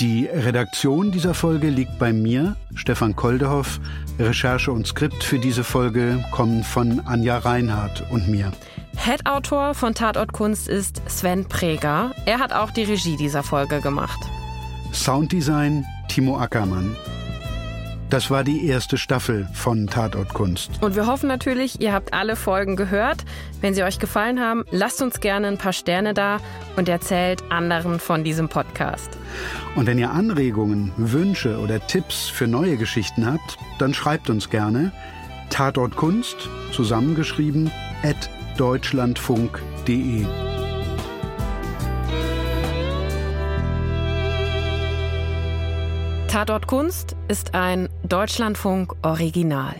[0.00, 3.78] Die Redaktion dieser Folge liegt bei mir, Stefan Koldehoff.
[4.18, 8.50] Recherche und Skript für diese Folge kommen von Anja Reinhardt und mir.
[8.96, 12.10] Head-Autor von Tatort Kunst ist Sven Preger.
[12.26, 14.18] Er hat auch die Regie dieser Folge gemacht.
[14.92, 16.96] Sounddesign Timo Ackermann.
[18.12, 20.82] Das war die erste Staffel von Tatort Kunst.
[20.82, 23.24] Und wir hoffen natürlich, ihr habt alle Folgen gehört.
[23.62, 26.36] Wenn sie euch gefallen haben, lasst uns gerne ein paar Sterne da
[26.76, 29.16] und erzählt anderen von diesem Podcast.
[29.76, 34.92] Und wenn ihr Anregungen, Wünsche oder Tipps für neue Geschichten habt, dann schreibt uns gerne
[35.48, 37.70] Tatort Kunst, zusammengeschrieben,
[38.02, 40.26] at deutschlandfunk.de.
[46.32, 49.74] Tatort Kunst ist ein Deutschlandfunk Original.